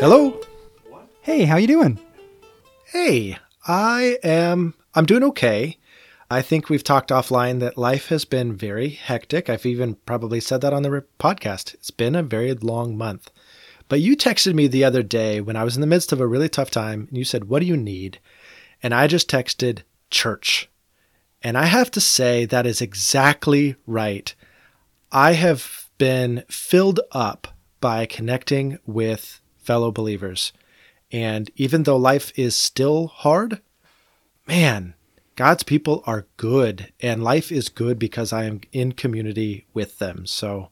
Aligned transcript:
Hello. 0.00 0.40
Hey, 1.22 1.44
how 1.44 1.56
you 1.56 1.66
doing? 1.66 1.98
Hey, 2.84 3.36
I 3.66 4.18
am. 4.22 4.74
I'm 4.94 5.06
doing 5.06 5.24
okay. 5.24 5.76
I 6.30 6.40
think 6.40 6.68
we've 6.68 6.84
talked 6.84 7.10
offline 7.10 7.58
that 7.60 7.76
life 7.76 8.08
has 8.08 8.24
been 8.24 8.56
very 8.56 8.90
hectic. 8.90 9.50
I've 9.50 9.66
even 9.66 9.96
probably 10.06 10.40
said 10.40 10.60
that 10.60 10.72
on 10.72 10.82
the 10.82 11.04
podcast. 11.18 11.74
It's 11.74 11.90
been 11.90 12.14
a 12.14 12.22
very 12.22 12.54
long 12.54 12.96
month. 12.96 13.30
But 13.88 14.00
you 14.00 14.16
texted 14.16 14.54
me 14.54 14.68
the 14.68 14.84
other 14.84 15.02
day 15.02 15.40
when 15.40 15.56
I 15.56 15.64
was 15.64 15.74
in 15.74 15.80
the 15.80 15.86
midst 15.86 16.12
of 16.12 16.20
a 16.20 16.26
really 16.26 16.48
tough 16.48 16.70
time, 16.70 17.06
and 17.08 17.18
you 17.18 17.24
said, 17.24 17.44
What 17.44 17.60
do 17.60 17.66
you 17.66 17.76
need? 17.76 18.20
And 18.82 18.94
I 18.94 19.06
just 19.06 19.28
texted 19.28 19.82
church. 20.10 20.68
And 21.42 21.56
I 21.56 21.64
have 21.64 21.90
to 21.92 22.00
say, 22.00 22.44
that 22.44 22.66
is 22.66 22.80
exactly 22.80 23.76
right. 23.86 24.34
I 25.10 25.32
have 25.32 25.87
been 25.98 26.44
filled 26.48 27.00
up 27.12 27.48
by 27.80 28.06
connecting 28.06 28.78
with 28.86 29.40
fellow 29.56 29.90
believers. 29.90 30.52
And 31.10 31.50
even 31.56 31.82
though 31.82 31.96
life 31.96 32.32
is 32.36 32.54
still 32.54 33.08
hard, 33.08 33.60
man, 34.46 34.94
God's 35.36 35.62
people 35.62 36.02
are 36.06 36.26
good. 36.36 36.92
And 37.00 37.22
life 37.22 37.52
is 37.52 37.68
good 37.68 37.98
because 37.98 38.32
I 38.32 38.44
am 38.44 38.60
in 38.72 38.92
community 38.92 39.66
with 39.74 39.98
them. 39.98 40.26
So 40.26 40.70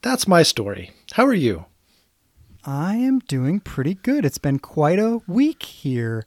that's 0.00 0.26
my 0.26 0.42
story. 0.42 0.90
How 1.12 1.24
are 1.26 1.34
you? 1.34 1.66
I 2.64 2.96
am 2.96 3.18
doing 3.20 3.60
pretty 3.60 3.94
good. 3.94 4.24
It's 4.24 4.38
been 4.38 4.58
quite 4.58 4.98
a 4.98 5.20
week 5.26 5.62
here 5.62 6.26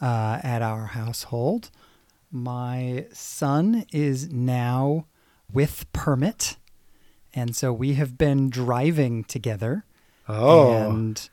uh, 0.00 0.40
at 0.42 0.62
our 0.62 0.86
household. 0.86 1.70
My 2.30 3.06
son 3.12 3.84
is 3.92 4.30
now 4.32 5.06
with 5.52 5.90
permit. 5.92 6.56
And 7.34 7.54
so 7.54 7.72
we 7.72 7.94
have 7.94 8.16
been 8.16 8.48
driving 8.48 9.24
together. 9.24 9.84
Oh. 10.28 10.72
And 10.72 11.28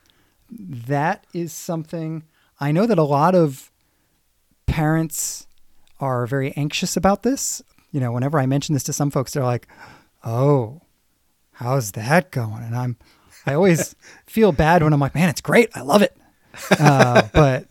that 0.50 1.26
is 1.32 1.52
something 1.52 2.24
I 2.60 2.72
know 2.72 2.86
that 2.86 2.98
a 2.98 3.04
lot 3.04 3.34
of 3.34 3.70
parents 4.66 5.46
are 6.00 6.26
very 6.26 6.52
anxious 6.56 6.96
about 6.96 7.22
this. 7.22 7.62
You 7.92 8.00
know, 8.00 8.12
whenever 8.12 8.38
I 8.38 8.46
mention 8.46 8.72
this 8.72 8.82
to 8.84 8.92
some 8.92 9.10
folks, 9.10 9.32
they're 9.32 9.44
like, 9.44 9.68
"Oh, 10.24 10.80
how's 11.52 11.92
that 11.92 12.30
going?" 12.30 12.62
And 12.62 12.74
I'm, 12.74 12.96
I 13.46 13.54
always 13.54 13.94
feel 14.26 14.52
bad 14.52 14.82
when 14.82 14.92
I'm 14.92 15.00
like, 15.00 15.14
"Man, 15.14 15.28
it's 15.28 15.40
great. 15.40 15.70
I 15.74 15.82
love 15.82 16.02
it." 16.02 16.16
Uh, 16.78 17.28
but 17.32 17.66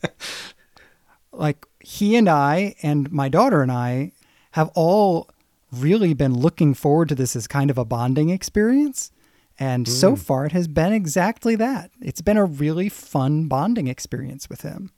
like 1.32 1.66
he 1.80 2.16
and 2.16 2.30
I 2.30 2.76
and 2.82 3.12
my 3.12 3.30
daughter 3.30 3.62
and 3.62 3.72
I 3.72 4.12
have 4.52 4.70
all 4.76 5.30
really 5.72 6.14
been 6.14 6.38
looking 6.38 6.74
forward 6.74 7.10
to 7.10 7.16
this 7.16 7.36
as 7.36 7.48
kind 7.48 7.70
of 7.70 7.78
a 7.78 7.86
bonding 7.86 8.30
experience. 8.30 9.12
And 9.60 9.86
mm. 9.86 9.90
so 9.90 10.16
far, 10.16 10.46
it 10.46 10.52
has 10.52 10.68
been 10.68 10.94
exactly 10.94 11.56
that. 11.56 11.92
It's 12.02 12.22
been 12.22 12.38
a 12.38 12.46
really 12.46 12.90
fun 12.90 13.48
bonding 13.48 13.88
experience 13.88 14.50
with 14.50 14.62
him. 14.62 14.92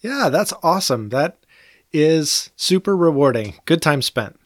Yeah, 0.00 0.28
that's 0.30 0.52
awesome. 0.62 1.10
That 1.10 1.38
is 1.92 2.50
super 2.56 2.96
rewarding. 2.96 3.54
Good 3.64 3.82
time 3.82 4.02
spent. 4.02 4.38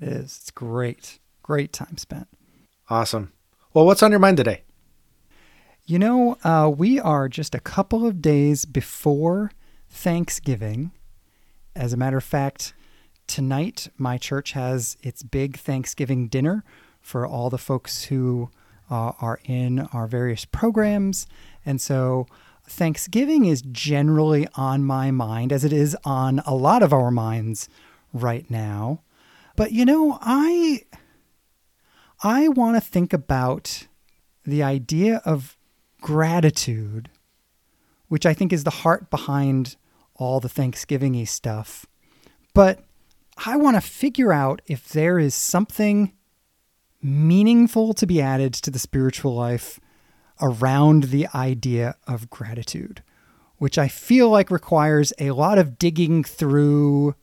It 0.00 0.08
is. 0.08 0.38
It's 0.40 0.50
great. 0.50 1.18
Great 1.42 1.72
time 1.72 1.96
spent. 1.98 2.28
Awesome. 2.88 3.32
Well, 3.72 3.86
what's 3.86 4.02
on 4.02 4.10
your 4.10 4.20
mind 4.20 4.36
today? 4.36 4.62
You 5.86 5.98
know, 5.98 6.38
uh, 6.42 6.72
we 6.74 6.98
are 6.98 7.28
just 7.28 7.54
a 7.54 7.60
couple 7.60 8.06
of 8.06 8.22
days 8.22 8.64
before 8.64 9.52
Thanksgiving. 9.88 10.92
As 11.76 11.92
a 11.92 11.96
matter 11.96 12.16
of 12.16 12.24
fact, 12.24 12.72
tonight 13.26 13.88
my 13.96 14.18
church 14.18 14.52
has 14.52 14.96
its 15.02 15.22
big 15.22 15.56
Thanksgiving 15.58 16.28
dinner 16.28 16.64
for 17.00 17.26
all 17.26 17.50
the 17.50 17.58
folks 17.58 18.04
who 18.04 18.50
uh, 18.90 19.12
are 19.20 19.40
in 19.44 19.80
our 19.92 20.06
various 20.06 20.44
programs. 20.44 21.26
And 21.64 21.80
so 21.80 22.26
Thanksgiving 22.66 23.44
is 23.44 23.62
generally 23.62 24.48
on 24.54 24.84
my 24.84 25.10
mind, 25.10 25.52
as 25.52 25.64
it 25.64 25.72
is 25.72 25.96
on 26.04 26.40
a 26.46 26.54
lot 26.54 26.82
of 26.82 26.92
our 26.92 27.10
minds 27.10 27.68
right 28.12 28.48
now. 28.50 29.02
But 29.56 29.72
you 29.72 29.84
know, 29.84 30.18
I 30.20 30.82
I 32.22 32.48
want 32.48 32.76
to 32.76 32.80
think 32.80 33.12
about 33.12 33.86
the 34.44 34.62
idea 34.62 35.20
of 35.24 35.56
gratitude, 36.00 37.10
which 38.08 38.26
I 38.26 38.34
think 38.34 38.52
is 38.52 38.64
the 38.64 38.70
heart 38.70 39.10
behind 39.10 39.76
all 40.16 40.40
the 40.40 40.48
Thanksgivingy 40.48 41.26
stuff. 41.28 41.86
But 42.54 42.80
I 43.46 43.56
want 43.56 43.76
to 43.76 43.80
figure 43.80 44.32
out 44.32 44.62
if 44.66 44.88
there 44.88 45.18
is 45.18 45.34
something 45.34 46.12
meaningful 47.02 47.92
to 47.94 48.06
be 48.06 48.20
added 48.20 48.54
to 48.54 48.70
the 48.70 48.78
spiritual 48.78 49.34
life 49.34 49.78
around 50.40 51.04
the 51.04 51.28
idea 51.34 51.96
of 52.06 52.30
gratitude, 52.30 53.02
which 53.58 53.78
I 53.78 53.88
feel 53.88 54.30
like 54.30 54.50
requires 54.50 55.12
a 55.18 55.32
lot 55.32 55.58
of 55.58 55.78
digging 55.78 56.24
through 56.24 57.14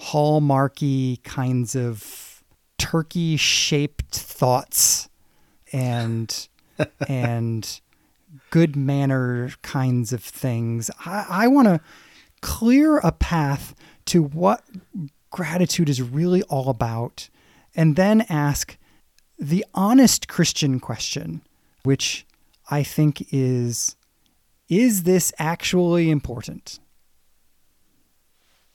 hallmarky 0.00 1.22
kinds 1.22 1.74
of 1.74 2.42
turkey 2.78 3.36
shaped 3.36 4.14
thoughts 4.14 5.08
and 5.72 6.48
and 7.08 7.80
good 8.50 8.76
manner 8.76 9.50
kinds 9.62 10.12
of 10.12 10.22
things. 10.22 10.90
I, 11.04 11.26
I 11.28 11.46
want 11.48 11.68
to 11.68 11.80
clear 12.42 12.98
a 12.98 13.12
path 13.12 13.74
to 14.06 14.22
what 14.22 14.62
gratitude 15.36 15.90
is 15.90 16.00
really 16.00 16.42
all 16.44 16.70
about 16.70 17.28
and 17.74 17.94
then 17.94 18.24
ask 18.30 18.78
the 19.38 19.66
honest 19.74 20.28
Christian 20.28 20.80
question, 20.80 21.42
which 21.82 22.24
I 22.70 22.82
think 22.82 23.28
is 23.30 23.96
is 24.70 25.02
this 25.02 25.32
actually 25.38 26.10
important? 26.10 26.80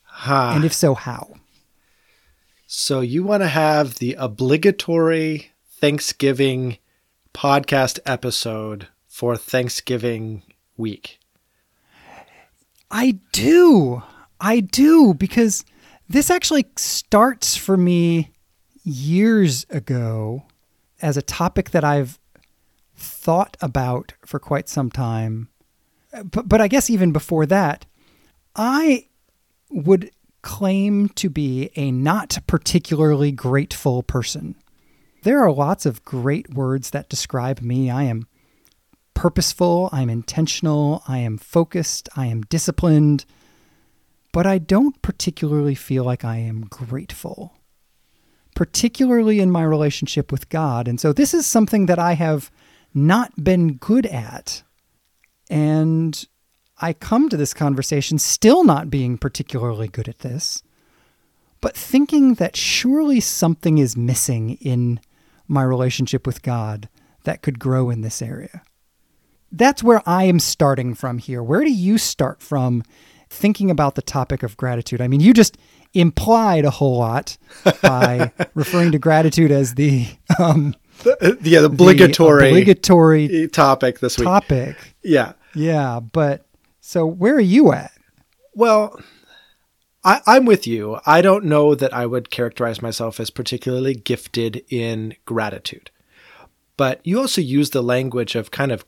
Huh. 0.03 0.51
And 0.55 0.63
if 0.63 0.71
so, 0.71 0.93
how? 0.93 1.33
So 2.67 3.01
you 3.01 3.23
want 3.23 3.41
to 3.41 3.47
have 3.47 3.95
the 3.95 4.13
obligatory 4.13 5.51
Thanksgiving 5.79 6.77
podcast 7.33 7.99
episode 8.05 8.87
for 9.07 9.35
Thanksgiving 9.35 10.43
week? 10.77 11.19
I 12.91 13.17
do. 13.31 14.03
I 14.39 14.59
do 14.59 15.15
because 15.15 15.65
this 16.11 16.29
actually 16.29 16.65
starts 16.77 17.55
for 17.55 17.77
me 17.77 18.31
years 18.83 19.65
ago 19.69 20.43
as 21.01 21.17
a 21.17 21.21
topic 21.21 21.71
that 21.71 21.83
I've 21.83 22.19
thought 22.95 23.57
about 23.61 24.13
for 24.25 24.39
quite 24.39 24.67
some 24.67 24.89
time. 24.89 25.49
But, 26.23 26.49
but 26.49 26.61
I 26.61 26.67
guess 26.67 26.89
even 26.89 27.11
before 27.11 27.45
that, 27.45 27.85
I 28.55 29.07
would 29.69 30.11
claim 30.41 31.09
to 31.09 31.29
be 31.29 31.69
a 31.75 31.91
not 31.91 32.37
particularly 32.47 33.31
grateful 33.31 34.03
person. 34.03 34.55
There 35.23 35.39
are 35.39 35.51
lots 35.51 35.85
of 35.85 36.03
great 36.03 36.53
words 36.53 36.89
that 36.89 37.09
describe 37.09 37.61
me. 37.61 37.89
I 37.89 38.03
am 38.03 38.27
purposeful, 39.13 39.87
I'm 39.91 40.09
intentional, 40.09 41.03
I 41.07 41.19
am 41.19 41.37
focused, 41.37 42.09
I 42.15 42.25
am 42.25 42.41
disciplined, 42.41 43.25
but 44.31 44.47
I 44.47 44.57
don't 44.57 45.01
particularly 45.01 45.75
feel 45.75 46.03
like 46.03 46.23
I 46.23 46.37
am 46.37 46.61
grateful 46.61 47.53
particularly 48.55 49.39
in 49.39 49.51
my 49.51 49.63
relationship 49.63 50.31
with 50.31 50.49
God. 50.49 50.87
And 50.87 50.99
so 50.99 51.13
this 51.13 51.33
is 51.33 51.45
something 51.45 51.85
that 51.85 51.99
I 51.99 52.13
have 52.13 52.51
not 52.93 53.43
been 53.43 53.73
good 53.75 54.05
at. 54.05 54.63
And 55.49 56.23
I 56.79 56.93
come 56.93 57.29
to 57.29 57.37
this 57.37 57.53
conversation 57.53 58.17
still 58.17 58.63
not 58.63 58.89
being 58.89 59.17
particularly 59.17 59.87
good 59.87 60.07
at 60.07 60.19
this, 60.19 60.63
but 61.61 61.75
thinking 61.75 62.35
that 62.35 62.55
surely 62.55 63.19
something 63.19 63.77
is 63.77 63.95
missing 63.95 64.51
in 64.61 64.99
my 65.47 65.63
relationship 65.63 66.25
with 66.25 66.41
God 66.41 66.89
that 67.23 67.41
could 67.41 67.59
grow 67.59 67.89
in 67.89 68.01
this 68.01 68.21
area. 68.21 68.63
That's 69.51 69.83
where 69.83 70.01
I 70.05 70.23
am 70.23 70.39
starting 70.39 70.95
from 70.95 71.17
here. 71.17 71.43
Where 71.43 71.63
do 71.63 71.71
you 71.71 71.97
start 71.97 72.41
from 72.41 72.83
thinking 73.31 73.71
about 73.71 73.95
the 73.95 74.01
topic 74.01 74.43
of 74.43 74.57
gratitude? 74.57 75.01
I 75.01 75.07
mean, 75.07 75.21
you 75.21 75.33
just 75.33 75.57
implied 75.93 76.65
a 76.65 76.69
whole 76.69 76.97
lot 76.97 77.37
by 77.81 78.31
referring 78.53 78.91
to 78.91 78.99
gratitude 78.99 79.51
as 79.51 79.75
the 79.75 80.07
um, 80.39 80.75
the, 81.03 81.37
yeah 81.41 81.61
the 81.61 81.65
obligatory 81.67 82.43
the 82.43 82.49
obligatory 82.49 83.47
topic 83.47 83.99
this 83.99 84.17
week. 84.17 84.25
Topic. 84.25 84.75
Yeah. 85.01 85.33
Yeah, 85.53 85.99
but 85.99 86.45
so 86.79 87.05
where 87.05 87.35
are 87.35 87.39
you 87.39 87.73
at? 87.73 87.91
Well, 88.53 88.99
I, 90.03 90.21
I'm 90.25 90.45
with 90.45 90.65
you. 90.65 90.99
I 91.05 91.21
don't 91.21 91.45
know 91.45 91.75
that 91.75 91.93
I 91.93 92.05
would 92.05 92.29
characterize 92.29 92.81
myself 92.81 93.19
as 93.19 93.29
particularly 93.29 93.93
gifted 93.93 94.63
in 94.69 95.15
gratitude. 95.25 95.91
But 96.77 97.05
you 97.05 97.19
also 97.19 97.41
use 97.41 97.69
the 97.69 97.83
language 97.83 98.35
of 98.35 98.49
kind 98.49 98.71
of 98.71 98.85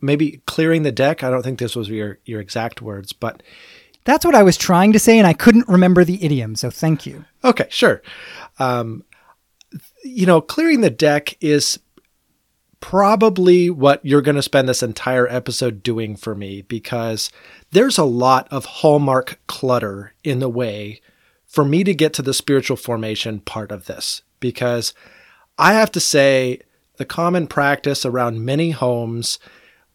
maybe 0.00 0.42
clearing 0.46 0.82
the 0.82 0.92
deck. 0.92 1.22
I 1.22 1.30
don't 1.30 1.42
think 1.42 1.58
this 1.58 1.76
was 1.76 1.88
your, 1.88 2.18
your 2.24 2.40
exact 2.40 2.80
words, 2.80 3.12
but 3.12 3.42
that's 4.06 4.24
what 4.24 4.34
I 4.34 4.42
was 4.42 4.56
trying 4.56 4.92
to 4.94 4.98
say, 4.98 5.18
and 5.18 5.26
I 5.26 5.34
couldn't 5.34 5.68
remember 5.68 6.04
the 6.04 6.24
idiom. 6.24 6.56
So 6.56 6.70
thank 6.70 7.04
you. 7.04 7.24
Okay, 7.44 7.66
sure. 7.68 8.00
Um, 8.58 9.04
you 10.02 10.24
know, 10.24 10.40
clearing 10.40 10.80
the 10.80 10.90
deck 10.90 11.36
is 11.40 11.78
probably 12.80 13.68
what 13.68 14.04
you're 14.04 14.22
going 14.22 14.36
to 14.36 14.42
spend 14.42 14.68
this 14.68 14.82
entire 14.82 15.26
episode 15.28 15.82
doing 15.82 16.14
for 16.14 16.34
me 16.34 16.62
because 16.62 17.30
there's 17.72 17.98
a 17.98 18.04
lot 18.04 18.46
of 18.50 18.64
hallmark 18.64 19.40
clutter 19.48 20.14
in 20.22 20.38
the 20.38 20.48
way 20.48 21.00
for 21.46 21.64
me 21.64 21.82
to 21.82 21.94
get 21.94 22.12
to 22.12 22.22
the 22.22 22.34
spiritual 22.34 22.76
formation 22.76 23.40
part 23.40 23.72
of 23.72 23.86
this 23.86 24.22
because 24.40 24.94
I 25.58 25.72
have 25.72 25.90
to 25.92 26.00
say 26.00 26.60
the 26.96 27.04
common 27.04 27.46
practice 27.46 28.04
around 28.04 28.44
many 28.44 28.70
homes 28.70 29.38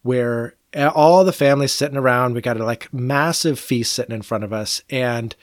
where 0.02 0.56
all 0.74 1.24
the 1.24 1.32
families 1.32 1.72
sitting 1.72 1.96
around, 1.96 2.34
we 2.34 2.40
got 2.40 2.60
a 2.60 2.64
like 2.64 2.92
massive 2.92 3.58
feast 3.58 3.92
sitting 3.92 4.14
in 4.14 4.22
front 4.22 4.44
of 4.44 4.52
us 4.52 4.82
and 4.90 5.34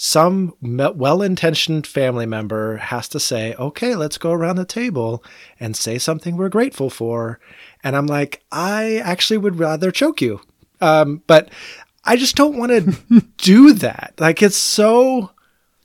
some 0.00 0.54
well-intentioned 0.62 1.84
family 1.84 2.24
member 2.24 2.76
has 2.76 3.08
to 3.08 3.18
say, 3.18 3.54
"Okay, 3.54 3.96
let's 3.96 4.16
go 4.16 4.30
around 4.30 4.54
the 4.54 4.64
table 4.64 5.24
and 5.58 5.76
say 5.76 5.98
something 5.98 6.36
we're 6.36 6.48
grateful 6.48 6.88
for." 6.88 7.40
And 7.82 7.96
I'm 7.96 8.06
like, 8.06 8.44
"I 8.52 8.98
actually 8.98 9.38
would 9.38 9.58
rather 9.58 9.90
choke 9.90 10.22
you." 10.22 10.40
Um, 10.80 11.22
but 11.26 11.50
I 12.04 12.14
just 12.14 12.36
don't 12.36 12.56
want 12.56 12.70
to 12.70 13.26
do 13.38 13.72
that. 13.72 14.14
Like 14.18 14.40
it's 14.40 14.56
so 14.56 15.32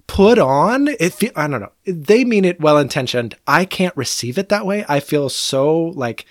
put 0.06 0.38
on. 0.38 0.90
It 1.00 1.14
feel, 1.14 1.32
I 1.36 1.48
don't 1.48 1.62
know. 1.62 1.72
They 1.86 2.24
mean 2.24 2.46
it 2.46 2.62
well 2.62 2.78
intentioned. 2.78 3.36
I 3.48 3.66
can't 3.66 3.98
receive 3.98 4.38
it 4.38 4.50
that 4.50 4.66
way. 4.66 4.86
I 4.88 5.00
feel 5.00 5.28
so 5.28 5.76
like 5.76 6.26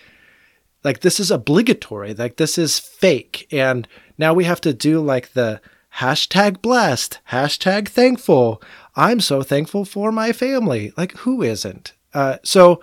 like 0.84 1.00
this 1.00 1.20
is 1.20 1.30
obligatory. 1.30 2.14
Like 2.14 2.36
this 2.36 2.58
is 2.58 2.78
fake. 2.78 3.46
And 3.52 3.86
now 4.18 4.34
we 4.34 4.44
have 4.44 4.60
to 4.62 4.74
do 4.74 5.00
like 5.00 5.32
the 5.32 5.60
hashtag 5.96 6.62
blessed, 6.62 7.20
hashtag 7.30 7.88
thankful. 7.88 8.62
I'm 8.96 9.20
so 9.20 9.42
thankful 9.42 9.84
for 9.84 10.12
my 10.12 10.32
family. 10.32 10.92
Like 10.96 11.16
who 11.18 11.42
isn't? 11.42 11.92
Uh, 12.14 12.38
so 12.42 12.80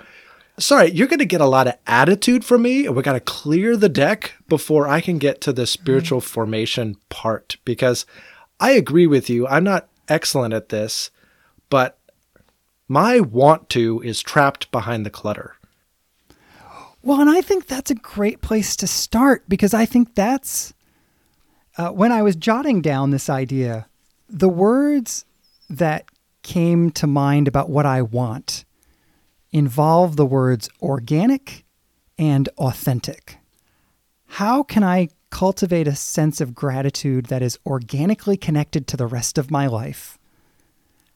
sorry, 0.57 0.91
you're 0.91 1.07
going 1.07 1.19
to 1.19 1.25
get 1.25 1.41
a 1.41 1.45
lot 1.45 1.67
of 1.67 1.77
attitude 1.87 2.43
from 2.43 2.63
me, 2.63 2.85
and 2.85 2.95
we 2.95 3.03
got 3.03 3.13
to 3.13 3.19
clear 3.19 3.77
the 3.77 3.89
deck 3.89 4.33
before 4.47 4.87
I 4.87 5.01
can 5.01 5.17
get 5.17 5.41
to 5.41 5.53
the 5.53 5.67
spiritual 5.67 6.21
formation 6.21 6.97
part 7.09 7.57
because 7.65 8.05
I 8.59 8.71
agree 8.71 9.07
with 9.07 9.29
you. 9.29 9.47
I'm 9.47 9.63
not 9.63 9.87
excellent 10.07 10.53
at 10.53 10.69
this, 10.69 11.11
but 11.69 11.97
my 12.87 13.19
want 13.19 13.69
to 13.69 14.01
is 14.01 14.21
trapped 14.21 14.71
behind 14.71 15.05
the 15.05 15.11
clutter. 15.11 15.55
Well, 17.01 17.21
and 17.21 17.29
I 17.29 17.41
think 17.41 17.67
that's 17.67 17.91
a 17.91 17.95
great 17.95 18.41
place 18.41 18.75
to 18.77 18.87
start 18.87 19.47
because 19.47 19.73
I 19.73 19.85
think 19.85 20.15
that's 20.15 20.73
uh, 21.77 21.89
when 21.89 22.11
I 22.11 22.21
was 22.21 22.35
jotting 22.35 22.81
down 22.81 23.11
this 23.11 23.29
idea, 23.29 23.87
the 24.27 24.49
words 24.49 25.23
that 25.69 26.05
came 26.43 26.91
to 26.91 27.07
mind 27.07 27.47
about 27.47 27.69
what 27.69 27.85
I 27.85 28.01
want 28.01 28.65
involve 29.51 30.17
the 30.17 30.25
words 30.25 30.69
organic 30.81 31.63
and 32.17 32.49
authentic. 32.57 33.37
How 34.27 34.61
can 34.61 34.83
I 34.83 35.07
cultivate 35.29 35.87
a 35.87 35.95
sense 35.95 36.41
of 36.41 36.53
gratitude 36.53 37.27
that 37.27 37.41
is 37.41 37.57
organically 37.65 38.35
connected 38.35 38.87
to 38.87 38.97
the 38.97 39.07
rest 39.07 39.37
of 39.37 39.49
my 39.49 39.67
life? 39.67 40.18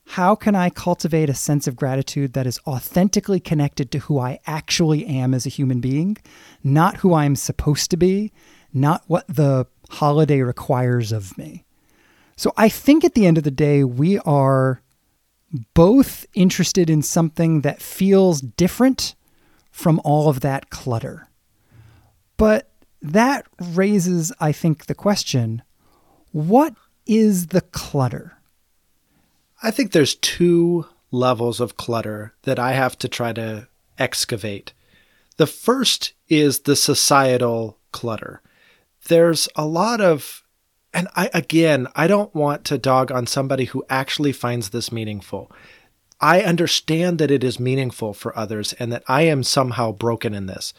How 0.05 0.35
can 0.35 0.55
I 0.55 0.69
cultivate 0.69 1.29
a 1.29 1.33
sense 1.33 1.67
of 1.67 1.75
gratitude 1.75 2.33
that 2.33 2.45
is 2.45 2.59
authentically 2.67 3.39
connected 3.39 3.91
to 3.91 3.99
who 3.99 4.19
I 4.19 4.39
actually 4.45 5.05
am 5.05 5.33
as 5.33 5.45
a 5.45 5.49
human 5.49 5.79
being, 5.79 6.17
not 6.63 6.97
who 6.97 7.13
I'm 7.13 7.35
supposed 7.35 7.89
to 7.91 7.97
be, 7.97 8.31
not 8.73 9.03
what 9.07 9.25
the 9.27 9.65
holiday 9.89 10.41
requires 10.41 11.11
of 11.11 11.37
me? 11.37 11.63
So 12.35 12.51
I 12.57 12.69
think 12.69 13.03
at 13.03 13.13
the 13.15 13.25
end 13.25 13.37
of 13.37 13.43
the 13.43 13.51
day, 13.51 13.83
we 13.83 14.19
are 14.19 14.81
both 15.73 16.25
interested 16.33 16.89
in 16.89 17.01
something 17.01 17.61
that 17.61 17.81
feels 17.81 18.41
different 18.41 19.15
from 19.71 20.01
all 20.03 20.29
of 20.29 20.41
that 20.41 20.69
clutter. 20.69 21.27
But 22.37 22.69
that 23.01 23.45
raises, 23.59 24.31
I 24.39 24.51
think, 24.51 24.85
the 24.85 24.95
question 24.95 25.61
what 26.31 26.73
is 27.05 27.47
the 27.47 27.61
clutter? 27.61 28.37
I 29.63 29.71
think 29.71 29.91
there's 29.91 30.15
two 30.15 30.85
levels 31.09 31.61
of 31.61 31.77
clutter 31.77 32.33
that 32.43 32.59
I 32.59 32.73
have 32.73 32.97
to 32.99 33.07
try 33.07 33.31
to 33.33 33.69
excavate. 33.97 34.73
The 35.37 35.47
first 35.47 36.11
is 36.27 36.59
the 36.59 36.75
societal 36.75 37.79
clutter. 37.93 38.41
There's 39.07 39.47
a 39.55 39.65
lot 39.65 40.01
of, 40.01 40.43
and 40.93 41.07
I, 41.15 41.29
again, 41.33 41.87
I 41.95 42.07
don't 42.07 42.35
want 42.35 42.65
to 42.65 42.77
dog 42.77 43.09
on 43.09 43.25
somebody 43.25 43.65
who 43.65 43.85
actually 43.89 44.33
finds 44.33 44.69
this 44.69 44.91
meaningful. 44.91 45.49
I 46.19 46.41
understand 46.41 47.17
that 47.19 47.31
it 47.31 47.43
is 47.43 47.59
meaningful 47.59 48.13
for 48.13 48.37
others 48.37 48.73
and 48.73 48.91
that 48.91 49.03
I 49.07 49.21
am 49.23 49.43
somehow 49.43 49.93
broken 49.93 50.33
in 50.33 50.47
this. 50.47 50.73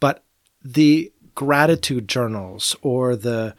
But 0.00 0.24
the 0.62 1.12
gratitude 1.36 2.08
journals 2.08 2.74
or 2.82 3.14
the 3.14 3.54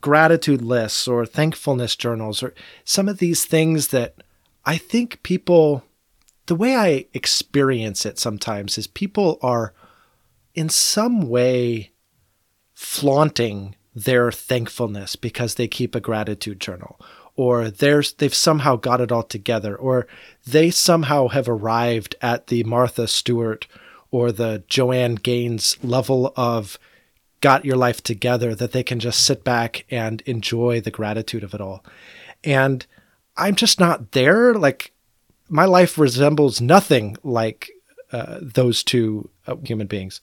gratitude 0.00 0.62
lists 0.62 1.08
or 1.08 1.24
thankfulness 1.26 1.96
journals 1.96 2.42
or 2.42 2.54
some 2.84 3.08
of 3.08 3.18
these 3.18 3.44
things 3.44 3.88
that 3.88 4.16
I 4.64 4.76
think 4.76 5.22
people, 5.22 5.84
the 6.46 6.54
way 6.54 6.76
I 6.76 7.06
experience 7.14 8.04
it 8.04 8.18
sometimes 8.18 8.76
is 8.78 8.86
people 8.86 9.38
are 9.42 9.72
in 10.54 10.68
some 10.68 11.28
way 11.28 11.92
flaunting 12.74 13.74
their 13.94 14.30
thankfulness 14.30 15.16
because 15.16 15.54
they 15.54 15.68
keep 15.68 15.94
a 15.94 16.00
gratitude 16.00 16.60
journal 16.60 17.00
or 17.36 17.70
there's 17.70 18.14
they've 18.14 18.34
somehow 18.34 18.76
got 18.76 19.00
it 19.00 19.12
all 19.12 19.22
together 19.22 19.76
or 19.76 20.06
they 20.46 20.70
somehow 20.70 21.28
have 21.28 21.48
arrived 21.48 22.16
at 22.20 22.48
the 22.48 22.64
Martha 22.64 23.06
Stewart 23.06 23.66
or 24.10 24.32
the 24.32 24.64
Joanna 24.68 25.16
Gaines 25.16 25.76
level 25.82 26.32
of 26.36 26.78
got 27.40 27.64
your 27.64 27.76
life 27.76 28.02
together 28.02 28.54
that 28.54 28.72
they 28.72 28.82
can 28.82 28.98
just 28.98 29.24
sit 29.24 29.44
back 29.44 29.84
and 29.90 30.22
enjoy 30.22 30.80
the 30.80 30.90
gratitude 30.90 31.44
of 31.44 31.54
it 31.54 31.60
all. 31.60 31.84
And 32.44 32.86
I'm 33.36 33.54
just 33.54 33.78
not 33.78 34.12
there. 34.12 34.54
Like 34.54 34.92
my 35.48 35.64
life 35.64 35.98
resembles 35.98 36.60
nothing 36.60 37.16
like 37.22 37.70
uh, 38.12 38.38
those 38.40 38.82
two 38.82 39.30
uh, 39.46 39.56
human 39.64 39.86
beings. 39.86 40.20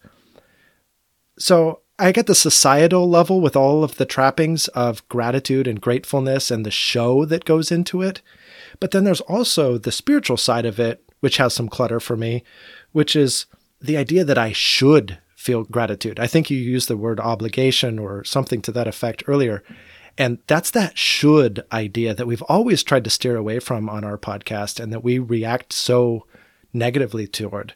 So 1.37 1.81
I 1.99 2.11
get 2.11 2.25
the 2.25 2.35
societal 2.35 3.09
level 3.09 3.39
with 3.41 3.55
all 3.55 3.83
of 3.83 3.97
the 3.97 4.05
trappings 4.05 4.67
of 4.69 5.07
gratitude 5.09 5.67
and 5.67 5.79
gratefulness 5.79 6.49
and 6.49 6.65
the 6.65 6.71
show 6.71 7.25
that 7.25 7.45
goes 7.45 7.71
into 7.71 8.01
it. 8.01 8.21
But 8.79 8.91
then 8.91 9.03
there's 9.03 9.21
also 9.21 9.77
the 9.77 9.91
spiritual 9.91 10.37
side 10.37 10.65
of 10.65 10.79
it, 10.79 11.03
which 11.19 11.37
has 11.37 11.53
some 11.53 11.69
clutter 11.69 11.99
for 11.99 12.17
me, 12.17 12.43
which 12.91 13.15
is 13.15 13.45
the 13.79 13.97
idea 13.97 14.23
that 14.25 14.37
I 14.37 14.51
should 14.51 15.19
feel 15.43 15.65
gratitude. 15.65 16.19
I 16.21 16.27
think 16.27 16.49
you 16.49 16.57
used 16.57 16.87
the 16.87 16.95
word 16.95 17.19
obligation 17.19 17.99
or 17.99 18.23
something 18.23 18.61
to 18.61 18.71
that 18.71 18.87
effect 18.87 19.23
earlier. 19.27 19.61
And 20.17 20.37
that's 20.47 20.71
that 20.71 20.97
should 20.97 21.65
idea 21.69 22.13
that 22.13 22.27
we've 22.27 22.41
always 22.43 22.81
tried 22.81 23.03
to 23.03 23.09
steer 23.09 23.35
away 23.35 23.59
from 23.59 23.89
on 23.89 24.05
our 24.05 24.17
podcast 24.17 24.79
and 24.79 24.93
that 24.93 25.03
we 25.03 25.19
react 25.19 25.73
so 25.73 26.25
negatively 26.71 27.27
toward. 27.27 27.73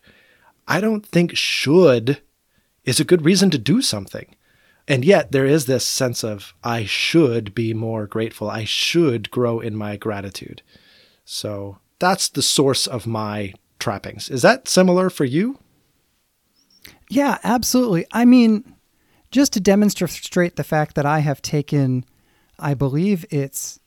I 0.66 0.80
don't 0.80 1.06
think 1.06 1.36
should 1.36 2.22
is 2.86 3.02
a 3.02 3.06
good 3.06 3.26
reason 3.26 3.50
to 3.50 3.58
do 3.58 3.82
something. 3.82 4.34
And 4.88 5.04
yet 5.04 5.34
there 5.34 5.46
is 5.46 5.66
this 5.66 5.86
sense 5.86 6.24
of 6.24 6.54
I 6.64 6.86
should 6.86 7.54
be 7.54 7.74
more 7.74 8.08
grateful. 8.08 8.50
I 8.50 8.64
should 8.64 9.30
grow 9.30 9.60
in 9.60 9.76
my 9.76 9.98
gratitude. 9.98 10.62
So 11.26 11.80
that's 12.00 12.30
the 12.30 12.42
source 12.42 12.88
of 12.88 13.06
my 13.06 13.54
trappings. 13.78 14.30
Is 14.30 14.42
that 14.44 14.70
similar 14.70 15.10
for 15.10 15.26
you? 15.26 15.60
Yeah, 17.10 17.38
absolutely. 17.44 18.06
I 18.12 18.26
mean, 18.26 18.76
just 19.32 19.54
to 19.54 19.60
demonstrate 19.60 20.56
the 20.56 20.64
fact 20.64 20.96
that 20.96 21.06
I 21.06 21.20
have 21.20 21.42
taken, 21.42 22.06
I 22.60 22.74
believe 22.74 23.26
it's 23.30 23.80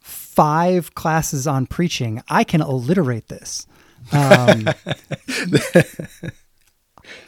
five 0.00 0.94
classes 0.94 1.46
on 1.46 1.66
preaching, 1.66 2.22
I 2.28 2.44
can 2.44 2.62
alliterate 2.62 3.28
this. 3.28 3.66
Um, 4.12 4.68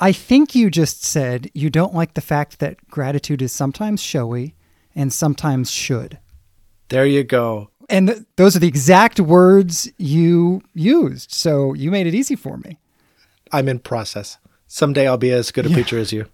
I 0.01 0.13
think 0.13 0.55
you 0.55 0.71
just 0.71 1.05
said 1.05 1.51
you 1.55 1.71
don't 1.71 1.95
like 1.95 2.15
the 2.15 2.21
fact 2.21 2.59
that 2.61 2.89
gratitude 2.89 3.43
is 3.43 3.53
sometimes 3.53 4.01
showy 4.01 4.55
and 4.95 5.13
sometimes 5.13 5.71
should. 5.71 6.19
There 6.89 7.07
you 7.07 7.25
go. 7.25 7.71
And 7.89 8.09
th- 8.09 8.21
those 8.37 8.57
are 8.57 8.61
the 8.61 8.69
exact 8.69 9.21
words 9.21 9.91
you 9.99 10.63
used. 10.75 11.33
So 11.33 11.75
you 11.75 11.91
made 11.91 12.07
it 12.07 12.15
easy 12.15 12.37
for 12.37 12.59
me. 12.59 12.79
I'm 13.51 13.69
in 13.69 13.81
process. 13.81 14.39
Someday 14.73 15.07
I'll 15.07 15.19
be 15.19 15.31
as 15.31 15.51
good 15.51 15.67
a 15.67 15.69
yeah. 15.69 15.75
preacher 15.75 15.99
as 15.99 16.15
you. 16.15 16.25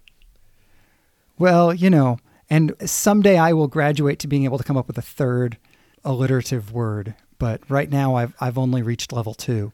Well, 1.37 1.73
you 1.73 1.89
know, 1.89 2.19
and 2.49 2.73
someday 2.85 3.37
I 3.37 3.51
will 3.51 3.67
graduate 3.67 4.17
to 4.19 4.29
being 4.29 4.45
able 4.45 4.57
to 4.57 4.63
come 4.63 4.77
up 4.77 4.87
with 4.87 4.97
a 4.97 5.01
third 5.01 5.57
alliterative 6.05 6.71
word. 6.71 7.15
But 7.37 7.59
right 7.69 7.89
now 7.89 8.15
I've 8.15 8.33
I've 8.39 8.57
only 8.57 8.81
reached 8.81 9.11
level 9.11 9.33
two. 9.33 9.73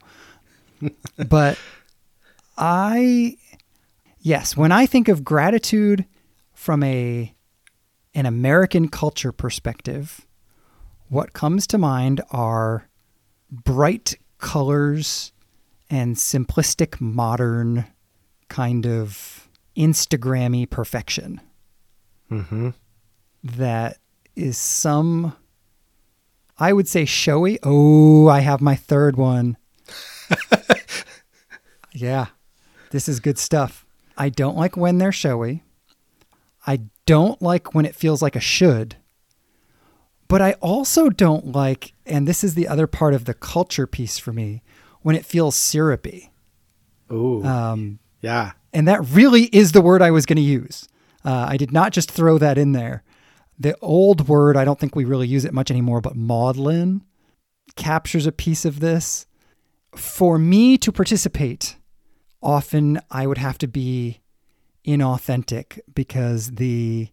but 1.29 1.59
I 2.57 3.37
yes, 4.17 4.57
when 4.57 4.71
I 4.71 4.87
think 4.87 5.09
of 5.09 5.23
gratitude 5.23 6.05
from 6.51 6.81
a 6.81 7.35
an 8.15 8.25
American 8.25 8.87
culture 8.87 9.31
perspective, 9.31 10.25
what 11.07 11.33
comes 11.33 11.67
to 11.67 11.77
mind 11.77 12.19
are 12.31 12.89
bright 13.51 14.15
colors 14.39 15.33
and 15.87 16.15
simplistic 16.15 16.99
modern 16.99 17.85
kind 18.49 18.85
of 18.85 19.49
Instagrammy 19.75 20.69
perfection 20.69 21.41
Mm-hmm. 22.31 22.69
that 23.43 23.97
is 24.35 24.57
some 24.57 25.35
I 26.57 26.71
would 26.73 26.87
say 26.87 27.03
showy. 27.05 27.59
Oh, 27.63 28.27
I 28.29 28.39
have 28.39 28.61
my 28.61 28.75
third 28.75 29.17
one. 29.17 29.57
yeah. 31.93 32.27
This 32.91 33.09
is 33.09 33.19
good 33.19 33.37
stuff. 33.37 33.85
I 34.17 34.29
don't 34.29 34.55
like 34.55 34.77
when 34.77 34.97
they're 34.97 35.11
showy. 35.11 35.63
I 36.65 36.81
don't 37.05 37.41
like 37.41 37.73
when 37.75 37.85
it 37.85 37.93
feels 37.95 38.21
like 38.21 38.35
a 38.35 38.39
should. 38.39 38.95
But 40.27 40.41
I 40.41 40.53
also 40.53 41.09
don't 41.09 41.51
like, 41.51 41.93
and 42.05 42.27
this 42.27 42.43
is 42.43 42.55
the 42.55 42.67
other 42.67 42.87
part 42.87 43.13
of 43.13 43.25
the 43.25 43.33
culture 43.33 43.85
piece 43.85 44.17
for 44.17 44.31
me, 44.33 44.63
when 45.01 45.15
it 45.15 45.25
feels 45.25 45.55
syrupy. 45.55 46.31
Ooh. 47.11 47.43
Um, 47.43 47.99
yeah. 48.25 48.51
and 48.73 48.87
that 48.87 49.01
really 49.09 49.43
is 49.45 49.71
the 49.71 49.81
word 49.81 50.01
I 50.01 50.11
was 50.11 50.25
going 50.25 50.37
to 50.37 50.41
use. 50.41 50.87
Uh, 51.23 51.45
I 51.49 51.57
did 51.57 51.71
not 51.71 51.93
just 51.93 52.11
throw 52.11 52.37
that 52.37 52.57
in 52.57 52.71
there. 52.71 53.03
The 53.57 53.77
old 53.81 54.27
word, 54.27 54.57
I 54.57 54.65
don't 54.65 54.79
think 54.79 54.95
we 54.95 55.05
really 55.05 55.27
use 55.27 55.45
it 55.45 55.53
much 55.53 55.71
anymore, 55.71 56.01
but 56.01 56.15
maudlin 56.15 57.03
captures 57.75 58.25
a 58.25 58.31
piece 58.31 58.65
of 58.65 58.79
this. 58.79 59.25
For 59.95 60.37
me 60.37 60.77
to 60.79 60.91
participate, 60.91 61.77
often 62.41 62.99
I 63.09 63.27
would 63.27 63.37
have 63.37 63.57
to 63.59 63.67
be 63.67 64.21
inauthentic 64.85 65.79
because 65.93 66.51
the, 66.51 67.09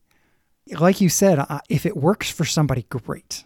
like 0.78 1.00
you 1.00 1.08
said, 1.08 1.44
if 1.68 1.86
it 1.86 1.96
works 1.96 2.30
for 2.30 2.44
somebody, 2.44 2.86
great. 2.88 3.44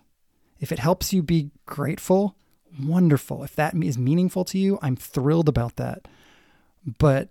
If 0.59 0.73
it 0.73 0.79
helps 0.79 1.13
you 1.13 1.23
be 1.23 1.51
grateful, 1.67 2.37
wonderful. 2.83 3.45
If 3.45 3.55
that 3.57 3.75
is 3.75 3.99
meaningful 3.99 4.45
to 4.47 4.59
you, 4.59 4.79
I'm 4.83 4.97
thrilled 4.97 5.49
about 5.49 5.77
that. 5.77 6.09
But 6.99 7.29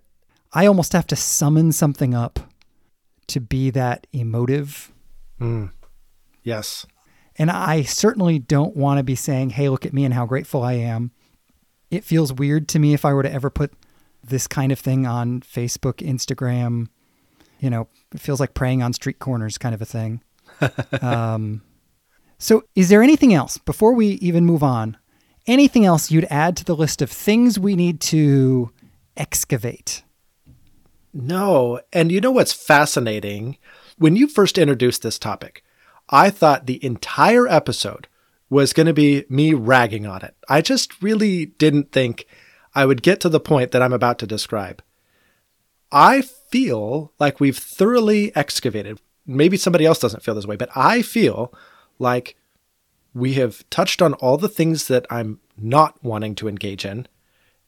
I 0.52 0.66
almost 0.66 0.92
have 0.92 1.06
to 1.08 1.16
summon 1.16 1.72
something 1.72 2.14
up 2.14 2.40
to 3.28 3.40
be 3.40 3.70
that 3.70 4.06
emotive. 4.12 4.92
Mm. 5.40 5.70
Yes. 6.42 6.86
And 7.36 7.50
I 7.50 7.82
certainly 7.82 8.38
don't 8.38 8.76
want 8.76 8.98
to 8.98 9.04
be 9.04 9.14
saying, 9.14 9.50
hey, 9.50 9.68
look 9.68 9.84
at 9.84 9.92
me 9.92 10.04
and 10.04 10.14
how 10.14 10.26
grateful 10.26 10.62
I 10.62 10.74
am. 10.74 11.10
It 11.90 12.04
feels 12.04 12.32
weird 12.32 12.68
to 12.68 12.78
me 12.78 12.94
if 12.94 13.04
I 13.04 13.12
were 13.12 13.22
to 13.22 13.32
ever 13.32 13.50
put 13.50 13.72
this 14.24 14.46
kind 14.46 14.72
of 14.72 14.78
thing 14.78 15.06
on 15.06 15.40
Facebook, 15.40 15.96
Instagram. 16.06 16.88
You 17.60 17.70
know, 17.70 17.88
it 18.12 18.20
feels 18.20 18.40
like 18.40 18.54
praying 18.54 18.82
on 18.82 18.92
street 18.92 19.18
corners 19.18 19.58
kind 19.58 19.74
of 19.74 19.82
a 19.82 19.86
thing. 19.86 20.22
um, 21.02 21.62
so, 22.38 22.64
is 22.74 22.88
there 22.88 23.02
anything 23.02 23.32
else 23.32 23.58
before 23.58 23.94
we 23.94 24.08
even 24.14 24.44
move 24.44 24.62
on? 24.62 24.96
Anything 25.46 25.84
else 25.84 26.10
you'd 26.10 26.26
add 26.28 26.56
to 26.56 26.64
the 26.64 26.76
list 26.76 27.00
of 27.00 27.10
things 27.10 27.58
we 27.58 27.76
need 27.76 28.00
to 28.02 28.70
excavate? 29.16 30.02
No. 31.16 31.80
And 31.94 32.12
you 32.12 32.20
know 32.20 32.30
what's 32.30 32.52
fascinating? 32.52 33.56
When 33.96 34.16
you 34.16 34.28
first 34.28 34.58
introduced 34.58 35.02
this 35.02 35.18
topic, 35.18 35.64
I 36.10 36.28
thought 36.28 36.66
the 36.66 36.84
entire 36.84 37.48
episode 37.48 38.06
was 38.50 38.74
going 38.74 38.86
to 38.86 38.92
be 38.92 39.24
me 39.28 39.54
ragging 39.54 40.06
on 40.06 40.22
it. 40.22 40.36
I 40.48 40.60
just 40.60 41.02
really 41.02 41.46
didn't 41.46 41.90
think 41.90 42.26
I 42.74 42.84
would 42.84 43.02
get 43.02 43.20
to 43.20 43.30
the 43.30 43.40
point 43.40 43.72
that 43.72 43.82
I'm 43.82 43.94
about 43.94 44.18
to 44.18 44.26
describe. 44.26 44.82
I 45.90 46.20
feel 46.20 47.12
like 47.18 47.40
we've 47.40 47.56
thoroughly 47.56 48.34
excavated. 48.36 49.00
Maybe 49.26 49.56
somebody 49.56 49.86
else 49.86 49.98
doesn't 49.98 50.22
feel 50.22 50.34
this 50.34 50.46
way, 50.46 50.56
but 50.56 50.68
I 50.76 51.00
feel 51.00 51.52
like 51.98 52.36
we 53.14 53.34
have 53.34 53.68
touched 53.70 54.02
on 54.02 54.12
all 54.14 54.36
the 54.36 54.50
things 54.50 54.88
that 54.88 55.06
I'm 55.08 55.40
not 55.56 56.04
wanting 56.04 56.34
to 56.36 56.48
engage 56.48 56.84
in. 56.84 57.08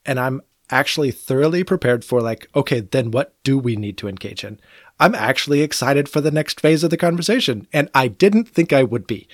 And 0.05 0.21
I'm 0.21 0.43
actually 0.71 1.11
thoroughly 1.11 1.65
prepared 1.65 2.05
for, 2.05 2.21
like, 2.21 2.49
okay, 2.55 2.81
then 2.81 3.11
what 3.11 3.35
do 3.43 3.59
we 3.59 3.77
need 3.77 3.99
to 3.99 4.09
engage 4.09 4.45
in? 4.45 4.61
I'm 5.01 5.15
actually 5.15 5.61
excited 5.63 6.09
for 6.09 6.21
the 6.21 6.31
next 6.31 6.61
phase 6.61 6.83
of 6.83 6.91
the 6.91 6.97
conversation. 6.97 7.67
And 7.73 7.89
I 7.95 8.09
didn't 8.09 8.49
think 8.49 8.73
I 8.73 8.83
would 8.83 9.07
be. 9.07 9.29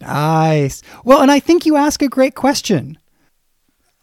Nice. 0.00 0.82
Well, 1.04 1.22
and 1.22 1.30
I 1.30 1.40
think 1.40 1.66
you 1.66 1.76
ask 1.76 2.02
a 2.02 2.08
great 2.08 2.34
question. 2.34 2.98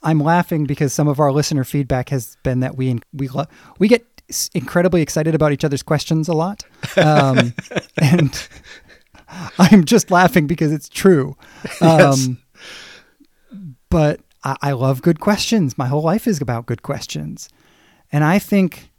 I'm 0.01 0.19
laughing 0.19 0.65
because 0.65 0.93
some 0.93 1.07
of 1.07 1.19
our 1.19 1.31
listener 1.31 1.63
feedback 1.63 2.09
has 2.09 2.37
been 2.43 2.59
that 2.59 2.75
we 2.75 2.99
we 3.13 3.29
we 3.79 3.87
get 3.87 4.05
incredibly 4.53 5.01
excited 5.01 5.33
about 5.35 5.51
each 5.51 5.63
other's 5.63 5.83
questions 5.83 6.27
a 6.27 6.33
lot, 6.33 6.63
um, 6.97 7.53
and 7.97 8.47
I'm 9.57 9.85
just 9.85 10.11
laughing 10.11 10.45
because 10.45 10.73
it's 10.73 10.89
true. 10.89 11.37
Yes. 11.79 12.27
Um, 12.27 12.37
but 13.89 14.19
I, 14.43 14.57
I 14.61 14.71
love 14.71 15.01
good 15.01 15.19
questions. 15.19 15.77
My 15.77 15.87
whole 15.87 16.01
life 16.01 16.27
is 16.27 16.41
about 16.41 16.65
good 16.65 16.83
questions, 16.83 17.49
and 18.11 18.23
I 18.23 18.39
think 18.39 18.91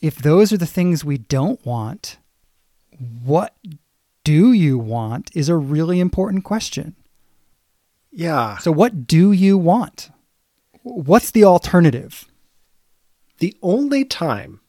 if 0.00 0.16
those 0.16 0.52
are 0.52 0.58
the 0.58 0.66
things 0.66 1.04
we 1.04 1.18
don't 1.18 1.64
want, 1.64 2.18
what 3.24 3.56
do 4.22 4.52
you 4.52 4.78
want 4.78 5.30
is 5.34 5.48
a 5.48 5.56
really 5.56 6.00
important 6.00 6.44
question. 6.44 6.94
Yeah. 8.10 8.58
So, 8.58 8.70
what 8.72 9.06
do 9.06 9.32
you 9.32 9.58
want? 9.58 10.10
What's 10.82 11.30
the 11.30 11.44
alternative? 11.44 12.26
The 13.38 13.56
only 13.62 14.04
time 14.04 14.60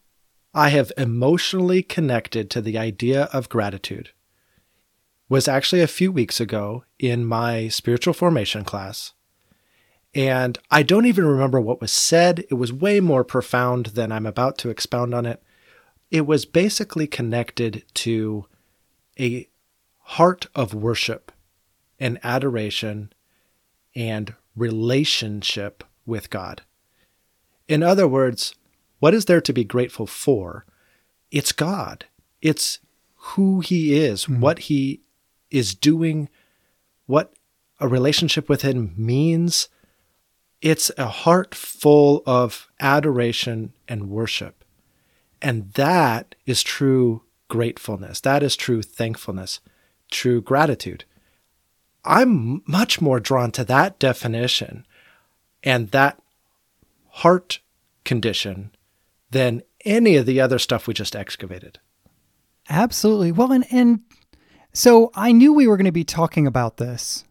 I 0.53 0.69
have 0.69 0.91
emotionally 0.98 1.84
connected 1.84 2.50
to 2.51 2.62
the 2.62 2.77
idea 2.77 3.24
of 3.34 3.50
gratitude 3.50 4.12
was 5.27 5.48
actually 5.48 5.81
a 5.81 5.88
few 5.88 6.12
weeks 6.12 6.39
ago 6.39 6.86
in 6.98 7.25
my 7.25 7.67
spiritual 7.67 8.13
formation 8.13 8.63
class. 8.63 9.13
And 10.15 10.57
I 10.72 10.81
don't 10.81 11.05
even 11.05 11.25
remember 11.25 11.60
what 11.60 11.81
was 11.81 11.91
said. 11.91 12.45
It 12.50 12.53
was 12.53 12.72
way 12.72 13.01
more 13.01 13.25
profound 13.25 13.88
than 13.88 14.13
I'm 14.13 14.25
about 14.25 14.57
to 14.60 14.69
expound 14.69 15.13
on 15.13 15.25
it. 15.25 15.43
It 16.10 16.25
was 16.25 16.45
basically 16.45 17.05
connected 17.05 17.84
to 17.95 18.45
a 19.19 19.50
heart 20.00 20.48
of 20.55 20.74
worship 20.74 21.34
and 22.00 22.17
adoration 22.24 23.12
and 23.93 24.34
relationship 24.55 25.84
with 26.05 26.29
God. 26.29 26.62
In 27.67 27.84
other 27.84 28.07
words, 28.07 28.55
what 29.00 29.13
is 29.13 29.25
there 29.25 29.41
to 29.41 29.53
be 29.53 29.63
grateful 29.65 30.07
for? 30.07 30.65
It's 31.29 31.51
God. 31.51 32.05
It's 32.41 32.79
who 33.15 33.60
He 33.60 33.95
is, 33.95 34.24
mm-hmm. 34.24 34.39
what 34.39 34.60
He 34.60 35.01
is 35.51 35.75
doing, 35.75 36.29
what 37.05 37.34
a 37.79 37.88
relationship 37.88 38.48
with 38.48 38.62
Him 38.62 38.93
means. 38.95 39.67
It's 40.62 40.91
a 40.97 41.07
heart 41.07 41.53
full 41.53 42.24
of 42.25 42.67
adoration 42.79 43.74
and 43.88 44.09
worship. 44.09 44.63
And 45.41 45.71
that 45.74 46.35
is 46.45 46.63
true 46.63 47.24
gratefulness. 47.50 48.21
That 48.21 48.41
is 48.41 48.55
true 48.55 48.81
thankfulness, 48.81 49.59
true 50.09 50.41
gratitude. 50.41 51.05
I'm 52.03 52.63
much 52.67 53.01
more 53.01 53.19
drawn 53.19 53.51
to 53.51 53.63
that 53.65 54.00
definition 54.00 54.85
and 55.63 55.89
that 55.89 56.21
heart 57.09 57.59
condition 58.03 58.71
than 59.31 59.63
any 59.83 60.15
of 60.15 60.25
the 60.25 60.39
other 60.39 60.59
stuff 60.59 60.88
we 60.88 60.93
just 60.93 61.15
excavated. 61.15 61.79
Absolutely. 62.69 63.31
Well, 63.31 63.51
and, 63.51 63.65
and 63.71 64.01
so 64.74 65.12
I 65.15 65.31
knew 65.31 65.53
we 65.53 65.67
were 65.67 65.77
going 65.77 65.85
to 65.85 65.91
be 65.91 66.03
talking 66.03 66.47
about 66.47 66.77
this 66.77 67.24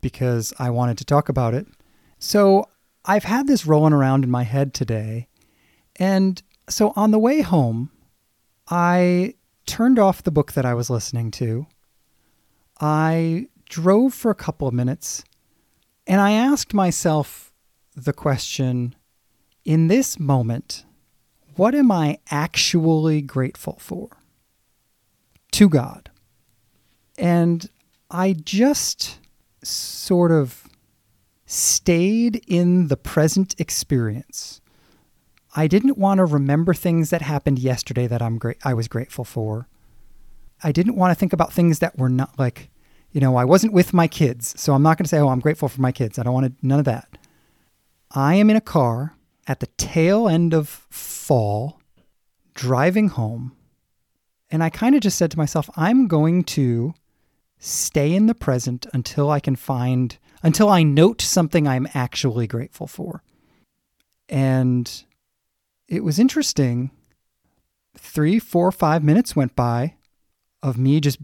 because 0.00 0.52
I 0.58 0.70
wanted 0.70 0.98
to 0.98 1.04
talk 1.04 1.28
about 1.28 1.54
it. 1.54 1.66
So 2.22 2.68
I've 3.04 3.24
had 3.24 3.48
this 3.48 3.66
rolling 3.66 3.92
around 3.92 4.22
in 4.22 4.30
my 4.30 4.44
head 4.44 4.74
today. 4.74 5.26
And 5.96 6.40
so 6.68 6.92
on 6.94 7.10
the 7.10 7.18
way 7.18 7.40
home, 7.40 7.90
I 8.68 9.34
turned 9.66 9.98
off 9.98 10.22
the 10.22 10.30
book 10.30 10.52
that 10.52 10.64
I 10.64 10.72
was 10.72 10.88
listening 10.88 11.32
to. 11.32 11.66
I 12.80 13.48
drove 13.68 14.14
for 14.14 14.30
a 14.30 14.36
couple 14.36 14.68
of 14.68 14.72
minutes 14.72 15.24
and 16.06 16.20
I 16.20 16.30
asked 16.30 16.72
myself 16.72 17.52
the 17.96 18.12
question 18.12 18.94
in 19.64 19.88
this 19.88 20.20
moment, 20.20 20.84
what 21.56 21.74
am 21.74 21.90
I 21.90 22.20
actually 22.30 23.20
grateful 23.20 23.78
for? 23.80 24.08
To 25.50 25.68
God. 25.68 26.08
And 27.18 27.68
I 28.12 28.32
just 28.32 29.18
sort 29.64 30.30
of 30.30 30.68
stayed 31.52 32.42
in 32.46 32.88
the 32.88 32.96
present 32.96 33.54
experience. 33.58 34.60
I 35.54 35.66
didn't 35.66 35.98
want 35.98 36.18
to 36.18 36.24
remember 36.24 36.72
things 36.72 37.10
that 37.10 37.22
happened 37.22 37.58
yesterday 37.58 38.06
that 38.06 38.22
I'm 38.22 38.38
great 38.38 38.58
I 38.64 38.74
was 38.74 38.88
grateful 38.88 39.24
for. 39.24 39.68
I 40.62 40.72
didn't 40.72 40.96
want 40.96 41.10
to 41.10 41.14
think 41.14 41.32
about 41.32 41.52
things 41.52 41.80
that 41.80 41.98
were 41.98 42.08
not 42.08 42.38
like, 42.38 42.70
you 43.10 43.20
know, 43.20 43.36
I 43.36 43.44
wasn't 43.44 43.72
with 43.72 43.92
my 43.92 44.08
kids, 44.08 44.58
so 44.60 44.72
I'm 44.72 44.82
not 44.82 44.96
going 44.96 45.04
to 45.04 45.08
say, 45.08 45.18
"Oh, 45.18 45.28
I'm 45.28 45.40
grateful 45.40 45.68
for 45.68 45.80
my 45.80 45.92
kids." 45.92 46.18
I 46.18 46.22
don't 46.22 46.32
want 46.32 46.46
to 46.46 46.66
none 46.66 46.78
of 46.78 46.84
that. 46.86 47.18
I 48.12 48.34
am 48.36 48.48
in 48.48 48.56
a 48.56 48.60
car 48.60 49.16
at 49.46 49.60
the 49.60 49.66
tail 49.76 50.28
end 50.28 50.54
of 50.54 50.68
fall 50.68 51.80
driving 52.54 53.08
home 53.08 53.56
and 54.52 54.62
I 54.62 54.68
kind 54.68 54.94
of 54.94 55.00
just 55.00 55.16
said 55.16 55.30
to 55.30 55.38
myself, 55.38 55.70
I'm 55.76 56.06
going 56.06 56.44
to 56.44 56.92
stay 57.64 58.12
in 58.12 58.26
the 58.26 58.34
present 58.34 58.86
until 58.92 59.30
I 59.30 59.38
can 59.38 59.54
find, 59.54 60.18
until 60.42 60.68
I 60.68 60.82
note 60.82 61.22
something 61.22 61.68
I'm 61.68 61.86
actually 61.94 62.48
grateful 62.48 62.88
for. 62.88 63.22
And 64.28 65.04
it 65.86 66.02
was 66.02 66.18
interesting. 66.18 66.90
Three, 67.96 68.40
four, 68.40 68.72
five 68.72 69.04
minutes 69.04 69.36
went 69.36 69.54
by 69.54 69.94
of 70.60 70.76
me 70.76 71.00
just 71.00 71.18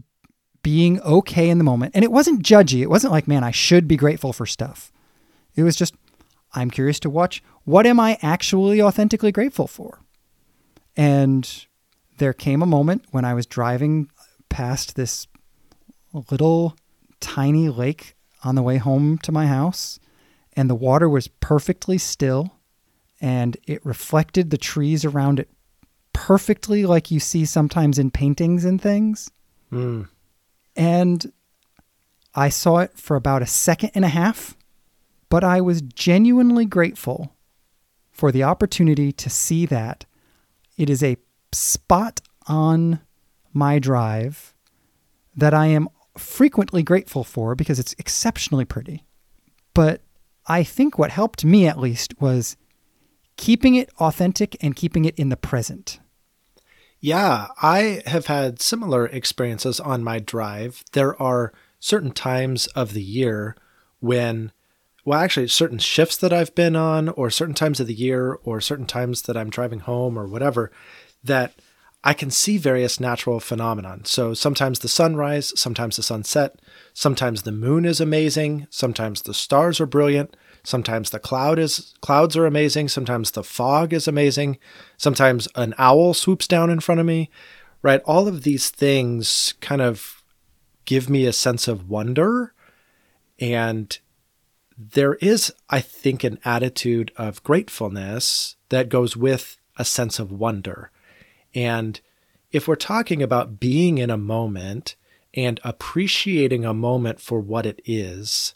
being 0.63 1.01
okay 1.01 1.49
in 1.49 1.57
the 1.57 1.63
moment. 1.65 1.91
And 1.93 2.05
it 2.05 2.11
wasn't 2.11 2.43
judgy. 2.43 2.81
It 2.81 2.89
wasn't 2.89 3.11
like, 3.11 3.27
man, 3.27 3.43
I 3.43 3.51
should 3.51 3.85
be 3.85 3.97
grateful 3.97 4.31
for 4.31 4.45
stuff. 4.45 4.93
It 5.55 5.63
was 5.63 5.75
just, 5.75 5.93
I'm 6.53 6.71
curious 6.71 7.01
to 7.01 7.09
watch 7.09 7.43
what 7.65 7.85
am 7.85 7.99
I 7.99 8.17
actually 8.21 8.81
authentically 8.81 9.33
grateful 9.33 9.67
for? 9.67 9.99
And 10.95 11.65
there 12.17 12.33
came 12.33 12.61
a 12.61 12.65
moment 12.65 13.03
when 13.11 13.25
I 13.25 13.33
was 13.33 13.45
driving 13.45 14.09
past 14.47 14.95
this 14.95 15.27
little 16.13 16.75
tiny 17.19 17.69
lake 17.69 18.15
on 18.43 18.55
the 18.55 18.63
way 18.63 18.77
home 18.77 19.17
to 19.19 19.31
my 19.31 19.47
house, 19.47 19.99
and 20.53 20.69
the 20.69 20.75
water 20.75 21.09
was 21.09 21.27
perfectly 21.27 21.97
still 21.97 22.59
and 23.21 23.57
it 23.67 23.85
reflected 23.85 24.49
the 24.49 24.57
trees 24.57 25.03
around 25.03 25.39
it 25.39 25.49
perfectly, 26.13 26.85
like 26.85 27.11
you 27.11 27.19
see 27.19 27.45
sometimes 27.45 27.99
in 27.99 28.11
paintings 28.11 28.65
and 28.65 28.81
things. 28.81 29.29
Mm. 29.71 30.07
And 30.75 31.31
I 32.33 32.49
saw 32.49 32.77
it 32.79 32.97
for 32.97 33.15
about 33.15 33.41
a 33.41 33.47
second 33.47 33.91
and 33.93 34.05
a 34.05 34.09
half, 34.09 34.55
but 35.29 35.43
I 35.43 35.61
was 35.61 35.81
genuinely 35.81 36.65
grateful 36.65 37.35
for 38.11 38.31
the 38.31 38.43
opportunity 38.43 39.11
to 39.13 39.29
see 39.29 39.65
that. 39.65 40.05
It 40.77 40.89
is 40.89 41.03
a 41.03 41.17
spot 41.51 42.21
on 42.47 43.01
my 43.53 43.79
drive 43.79 44.53
that 45.35 45.53
I 45.53 45.67
am 45.67 45.89
frequently 46.17 46.83
grateful 46.83 47.23
for 47.23 47.55
because 47.55 47.79
it's 47.79 47.95
exceptionally 47.97 48.65
pretty. 48.65 49.05
But 49.73 50.01
I 50.47 50.63
think 50.63 50.97
what 50.97 51.11
helped 51.11 51.45
me 51.45 51.67
at 51.67 51.79
least 51.79 52.19
was 52.19 52.57
keeping 53.37 53.75
it 53.75 53.89
authentic 53.99 54.57
and 54.61 54.75
keeping 54.75 55.05
it 55.05 55.15
in 55.17 55.29
the 55.29 55.37
present. 55.37 55.99
Yeah, 56.99 57.47
I 57.61 58.01
have 58.05 58.25
had 58.25 58.61
similar 58.61 59.05
experiences 59.05 59.79
on 59.79 60.03
my 60.03 60.19
drive. 60.19 60.83
There 60.91 61.19
are 61.21 61.53
certain 61.79 62.11
times 62.11 62.67
of 62.67 62.93
the 62.93 63.01
year 63.01 63.55
when, 64.01 64.51
well, 65.05 65.19
actually, 65.19 65.47
certain 65.47 65.77
shifts 65.77 66.17
that 66.17 66.33
I've 66.33 66.53
been 66.55 66.75
on, 66.75 67.07
or 67.09 67.29
certain 67.29 67.55
times 67.55 67.79
of 67.79 67.87
the 67.87 67.93
year, 67.93 68.37
or 68.43 68.59
certain 68.59 68.85
times 68.85 69.21
that 69.23 69.37
I'm 69.37 69.49
driving 69.49 69.79
home, 69.79 70.19
or 70.19 70.27
whatever, 70.27 70.71
that 71.23 71.53
I 72.03 72.13
can 72.13 72.31
see 72.31 72.57
various 72.57 72.99
natural 72.99 73.39
phenomena. 73.41 73.99
So 74.05 74.33
sometimes 74.33 74.79
the 74.79 74.87
sunrise, 74.87 75.51
sometimes 75.59 75.97
the 75.97 76.03
sunset, 76.03 76.61
sometimes 76.93 77.41
the 77.41 77.51
moon 77.51 77.83
is 77.83 77.99
amazing, 77.99 78.67
sometimes 78.69 79.21
the 79.21 79.33
stars 79.33 79.81
are 79.81 79.85
brilliant, 79.85 80.37
sometimes 80.63 81.09
the 81.09 81.19
cloud 81.19 81.59
is 81.59 81.93
clouds 81.99 82.37
are 82.37 82.45
amazing, 82.45 82.87
sometimes 82.87 83.31
the 83.31 83.43
fog 83.43 83.91
is 83.91 84.07
amazing, 84.07 84.57
sometimes 84.95 85.49
an 85.55 85.73
owl 85.77 86.13
swoops 86.13 86.47
down 86.47 86.69
in 86.69 86.79
front 86.79 87.01
of 87.01 87.05
me. 87.05 87.29
Right? 87.81 88.01
All 88.05 88.27
of 88.27 88.43
these 88.43 88.69
things 88.69 89.53
kind 89.59 89.81
of 89.81 90.23
give 90.85 91.09
me 91.09 91.25
a 91.25 91.33
sense 91.33 91.67
of 91.67 91.89
wonder 91.89 92.53
and 93.39 93.99
there 94.77 95.15
is 95.15 95.53
I 95.69 95.81
think 95.81 96.23
an 96.23 96.39
attitude 96.45 97.11
of 97.17 97.43
gratefulness 97.43 98.55
that 98.69 98.89
goes 98.89 99.15
with 99.17 99.57
a 99.77 99.85
sense 99.85 100.19
of 100.19 100.31
wonder 100.31 100.91
and 101.53 101.99
if 102.51 102.67
we're 102.67 102.75
talking 102.75 103.21
about 103.21 103.59
being 103.59 103.97
in 103.97 104.09
a 104.09 104.17
moment 104.17 104.95
and 105.33 105.59
appreciating 105.63 106.65
a 106.65 106.73
moment 106.73 107.19
for 107.19 107.39
what 107.39 107.65
it 107.65 107.81
is, 107.85 108.55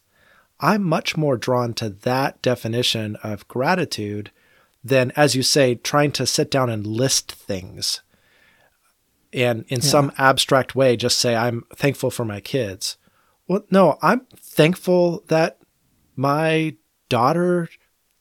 I'm 0.59 0.83
much 0.83 1.15
more 1.17 1.37
drawn 1.37 1.73
to 1.75 1.89
that 1.89 2.41
definition 2.41 3.15
of 3.17 3.47
gratitude 3.47 4.31
than, 4.83 5.11
as 5.15 5.35
you 5.35 5.43
say, 5.43 5.75
trying 5.75 6.11
to 6.13 6.25
sit 6.25 6.49
down 6.49 6.69
and 6.69 6.87
list 6.87 7.31
things 7.31 8.01
and 9.33 9.65
in 9.67 9.79
yeah. 9.79 9.87
some 9.87 10.11
abstract 10.17 10.75
way 10.75 10.95
just 10.95 11.17
say, 11.17 11.35
I'm 11.35 11.63
thankful 11.75 12.11
for 12.11 12.23
my 12.23 12.39
kids. 12.39 12.97
Well, 13.47 13.63
no, 13.69 13.97
I'm 14.01 14.21
thankful 14.35 15.23
that 15.27 15.57
my 16.15 16.75
daughter 17.09 17.69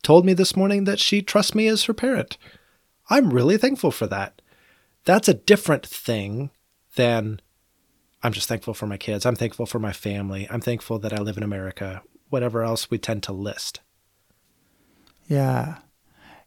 told 0.03 0.25
me 0.25 0.33
this 0.33 0.57
morning 0.57 0.85
that 0.85 0.99
she 0.99 1.23
trusts 1.23 1.55
me 1.55 1.69
as 1.69 1.85
her 1.85 1.95
parent. 1.95 2.39
I'm 3.09 3.33
really 3.33 3.57
thankful 3.57 3.91
for 3.91 4.07
that 4.09 4.42
that's 5.05 5.29
a 5.29 5.35
different 5.35 5.87
thing 5.87 6.51
than 6.95 7.41
I'm 8.23 8.33
just 8.33 8.49
thankful 8.49 8.75
for 8.75 8.87
my 8.87 8.97
kids. 8.97 9.27
I'm 9.27 9.37
thankful 9.37 9.67
for 9.67 9.79
my 9.79 9.93
family. 9.93 10.47
I'm 10.51 10.61
thankful 10.61 10.99
that 11.01 11.13
I 11.13 11.21
live 11.21 11.37
in 11.37 11.43
America. 11.43 12.03
Whatever 12.29 12.63
else 12.63 12.91
we 12.91 12.99
tend 12.99 13.23
to 13.25 13.33
list. 13.33 13.81
Yeah. 15.27 15.79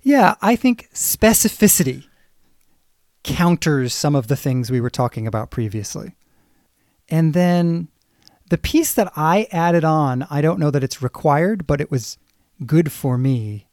Yeah, 0.02 0.36
I 0.42 0.56
think 0.56 0.90
specificity 0.94 2.06
counters 3.24 3.94
some 3.94 4.16
of 4.16 4.28
the 4.28 4.36
things 4.36 4.70
we 4.70 4.80
were 4.80 4.90
talking 4.90 5.26
about 5.26 5.50
previously. 5.50 6.16
And 7.10 7.34
then 7.34 7.88
the 8.50 8.58
piece 8.58 8.94
that 8.94 9.12
I 9.16 9.48
added 9.52 9.84
on, 9.84 10.28
I 10.30 10.42
don't 10.42 10.60
know 10.60 10.72
that 10.72 10.84
it's 10.84 11.02
required, 11.02 11.66
but 11.66 11.82
it 11.82 11.90
was 11.90 12.18
good 12.66 12.92
for 12.92 13.18
me. 13.18 13.68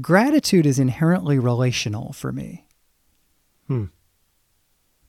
Gratitude 0.00 0.66
is 0.66 0.78
inherently 0.78 1.38
relational 1.38 2.12
for 2.12 2.32
me. 2.32 2.65
Hmm. 3.68 3.84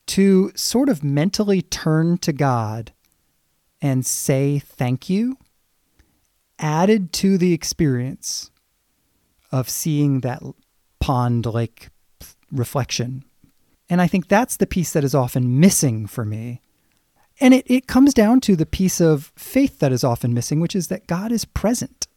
To 0.08 0.52
sort 0.54 0.88
of 0.88 1.04
mentally 1.04 1.62
turn 1.62 2.18
to 2.18 2.32
God 2.32 2.92
and 3.80 4.04
say 4.04 4.58
thank 4.58 5.08
you 5.08 5.36
added 6.58 7.12
to 7.12 7.38
the 7.38 7.52
experience 7.52 8.50
of 9.52 9.68
seeing 9.68 10.20
that 10.20 10.42
pond 10.98 11.46
lake 11.46 11.88
reflection. 12.50 13.24
And 13.88 14.02
I 14.02 14.06
think 14.06 14.28
that's 14.28 14.56
the 14.56 14.66
piece 14.66 14.92
that 14.92 15.04
is 15.04 15.14
often 15.14 15.60
missing 15.60 16.06
for 16.06 16.24
me. 16.24 16.60
And 17.40 17.54
it, 17.54 17.70
it 17.70 17.86
comes 17.86 18.12
down 18.12 18.40
to 18.40 18.56
the 18.56 18.66
piece 18.66 19.00
of 19.00 19.32
faith 19.36 19.78
that 19.78 19.92
is 19.92 20.02
often 20.02 20.34
missing, 20.34 20.60
which 20.60 20.74
is 20.74 20.88
that 20.88 21.06
God 21.06 21.30
is 21.30 21.44
present. 21.44 22.07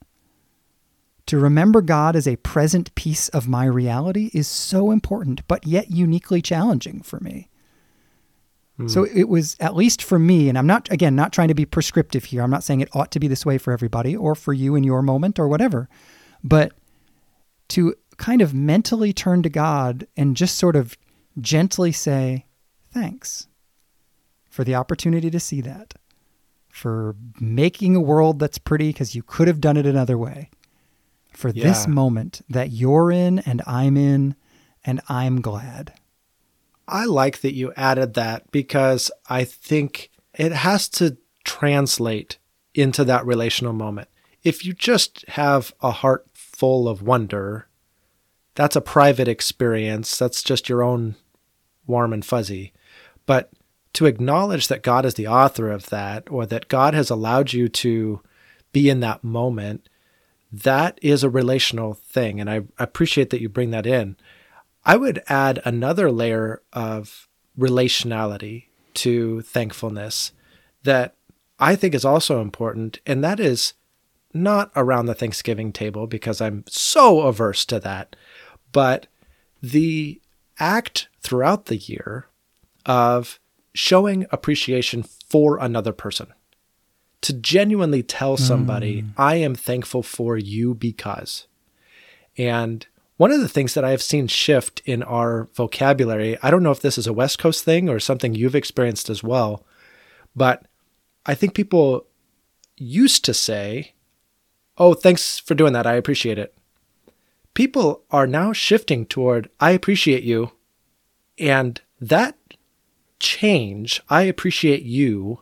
To 1.31 1.39
remember 1.39 1.81
God 1.81 2.17
as 2.17 2.27
a 2.27 2.35
present 2.35 2.93
piece 2.93 3.29
of 3.29 3.47
my 3.47 3.63
reality 3.63 4.31
is 4.33 4.49
so 4.49 4.91
important, 4.91 5.47
but 5.47 5.65
yet 5.65 5.89
uniquely 5.89 6.41
challenging 6.41 7.01
for 7.01 7.21
me. 7.21 7.47
Hmm. 8.75 8.89
So 8.89 9.05
it 9.05 9.29
was, 9.29 9.55
at 9.61 9.73
least 9.73 10.03
for 10.03 10.19
me, 10.19 10.49
and 10.49 10.57
I'm 10.57 10.67
not, 10.67 10.91
again, 10.91 11.15
not 11.15 11.31
trying 11.31 11.47
to 11.47 11.53
be 11.53 11.65
prescriptive 11.65 12.25
here. 12.25 12.43
I'm 12.43 12.49
not 12.49 12.65
saying 12.65 12.81
it 12.81 12.93
ought 12.93 13.11
to 13.11 13.19
be 13.21 13.29
this 13.29 13.45
way 13.45 13.57
for 13.57 13.71
everybody 13.71 14.13
or 14.13 14.35
for 14.35 14.51
you 14.51 14.75
in 14.75 14.83
your 14.83 15.01
moment 15.01 15.39
or 15.39 15.47
whatever, 15.47 15.87
but 16.43 16.73
to 17.69 17.95
kind 18.17 18.41
of 18.41 18.53
mentally 18.53 19.13
turn 19.13 19.41
to 19.43 19.49
God 19.49 20.07
and 20.17 20.35
just 20.35 20.57
sort 20.57 20.75
of 20.75 20.97
gently 21.39 21.93
say, 21.93 22.45
thanks 22.91 23.47
for 24.49 24.65
the 24.65 24.75
opportunity 24.75 25.31
to 25.31 25.39
see 25.39 25.61
that, 25.61 25.93
for 26.67 27.15
making 27.39 27.95
a 27.95 28.01
world 28.01 28.37
that's 28.37 28.57
pretty 28.57 28.89
because 28.89 29.15
you 29.15 29.23
could 29.23 29.47
have 29.47 29.61
done 29.61 29.77
it 29.77 29.85
another 29.85 30.17
way 30.17 30.49
for 31.41 31.49
yeah. 31.49 31.63
this 31.63 31.87
moment 31.87 32.41
that 32.47 32.69
you're 32.69 33.11
in 33.11 33.39
and 33.39 33.61
I'm 33.65 33.97
in, 33.97 34.35
and 34.85 35.01
I'm 35.09 35.41
glad. 35.41 35.93
I 36.87 37.05
like 37.05 37.41
that 37.41 37.55
you 37.55 37.73
added 37.75 38.13
that 38.13 38.51
because 38.51 39.11
I 39.27 39.43
think 39.43 40.11
it 40.35 40.51
has 40.51 40.87
to 40.89 41.17
translate 41.43 42.37
into 42.73 43.03
that 43.05 43.25
relational 43.25 43.73
moment. 43.73 44.07
If 44.43 44.65
you 44.65 44.73
just 44.73 45.27
have 45.29 45.73
a 45.81 45.91
heart 45.91 46.27
full 46.33 46.87
of 46.87 47.01
wonder, 47.01 47.67
that's 48.55 48.75
a 48.75 48.81
private 48.81 49.27
experience. 49.27 50.17
That's 50.17 50.43
just 50.43 50.69
your 50.69 50.83
own 50.83 51.15
warm 51.87 52.13
and 52.13 52.23
fuzzy. 52.23 52.71
But 53.25 53.51
to 53.93 54.05
acknowledge 54.05 54.67
that 54.67 54.83
God 54.83 55.05
is 55.05 55.15
the 55.15 55.27
author 55.27 55.71
of 55.71 55.89
that, 55.89 56.29
or 56.29 56.45
that 56.45 56.67
God 56.67 56.93
has 56.93 57.09
allowed 57.09 57.53
you 57.53 57.67
to 57.69 58.21
be 58.71 58.89
in 58.89 58.99
that 59.01 59.23
moment, 59.23 59.87
that 60.51 60.99
is 61.01 61.23
a 61.23 61.29
relational 61.29 61.93
thing. 61.93 62.39
And 62.39 62.49
I 62.49 62.63
appreciate 62.77 63.29
that 63.29 63.41
you 63.41 63.49
bring 63.49 63.71
that 63.71 63.85
in. 63.85 64.17
I 64.83 64.97
would 64.97 65.21
add 65.27 65.61
another 65.63 66.11
layer 66.11 66.61
of 66.73 67.27
relationality 67.57 68.65
to 68.95 69.41
thankfulness 69.41 70.31
that 70.83 71.15
I 71.59 71.75
think 71.75 71.93
is 71.93 72.03
also 72.03 72.41
important. 72.41 72.99
And 73.05 73.23
that 73.23 73.39
is 73.39 73.73
not 74.33 74.71
around 74.75 75.05
the 75.05 75.13
Thanksgiving 75.13 75.71
table 75.71 76.07
because 76.07 76.41
I'm 76.41 76.63
so 76.67 77.21
averse 77.21 77.65
to 77.65 77.79
that, 77.81 78.15
but 78.71 79.07
the 79.61 80.19
act 80.59 81.07
throughout 81.21 81.67
the 81.67 81.77
year 81.77 82.27
of 82.85 83.39
showing 83.73 84.25
appreciation 84.31 85.03
for 85.03 85.57
another 85.59 85.93
person 85.93 86.33
to 87.21 87.33
genuinely 87.33 88.03
tell 88.03 88.35
somebody, 88.37 89.03
mm. 89.03 89.09
I 89.17 89.35
am 89.35 89.55
thankful 89.55 90.03
for 90.03 90.37
you 90.37 90.73
because. 90.73 91.47
And 92.37 92.85
one 93.17 93.31
of 93.31 93.41
the 93.41 93.47
things 93.47 93.75
that 93.75 93.83
I 93.83 93.91
have 93.91 94.01
seen 94.01 94.27
shift 94.27 94.81
in 94.85 95.03
our 95.03 95.47
vocabulary, 95.53 96.37
I 96.41 96.49
don't 96.49 96.63
know 96.63 96.71
if 96.71 96.81
this 96.81 96.97
is 96.97 97.05
a 97.05 97.13
West 97.13 97.37
Coast 97.37 97.63
thing 97.63 97.87
or 97.89 97.99
something 97.99 98.33
you've 98.33 98.55
experienced 98.55 99.09
as 99.09 99.23
well, 99.23 99.63
but 100.35 100.65
I 101.25 101.35
think 101.35 101.53
people 101.53 102.07
used 102.77 103.23
to 103.25 103.33
say, 103.33 103.93
Oh, 104.77 104.95
thanks 104.95 105.37
for 105.37 105.53
doing 105.53 105.73
that. 105.73 105.85
I 105.85 105.93
appreciate 105.93 106.39
it. 106.39 106.55
people 107.53 108.03
are 108.09 108.25
now 108.25 108.53
shifting 108.53 109.05
toward, 109.05 109.49
I 109.59 109.71
appreciate 109.71 110.23
you. 110.23 110.51
And 111.37 111.79
that 111.99 112.37
change, 113.19 114.01
I 114.09 114.23
appreciate 114.23 114.83
you, 114.83 115.41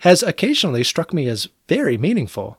has 0.00 0.22
occasionally 0.22 0.84
struck 0.84 1.12
me 1.12 1.26
as 1.26 1.48
very 1.68 1.96
meaningful. 1.96 2.58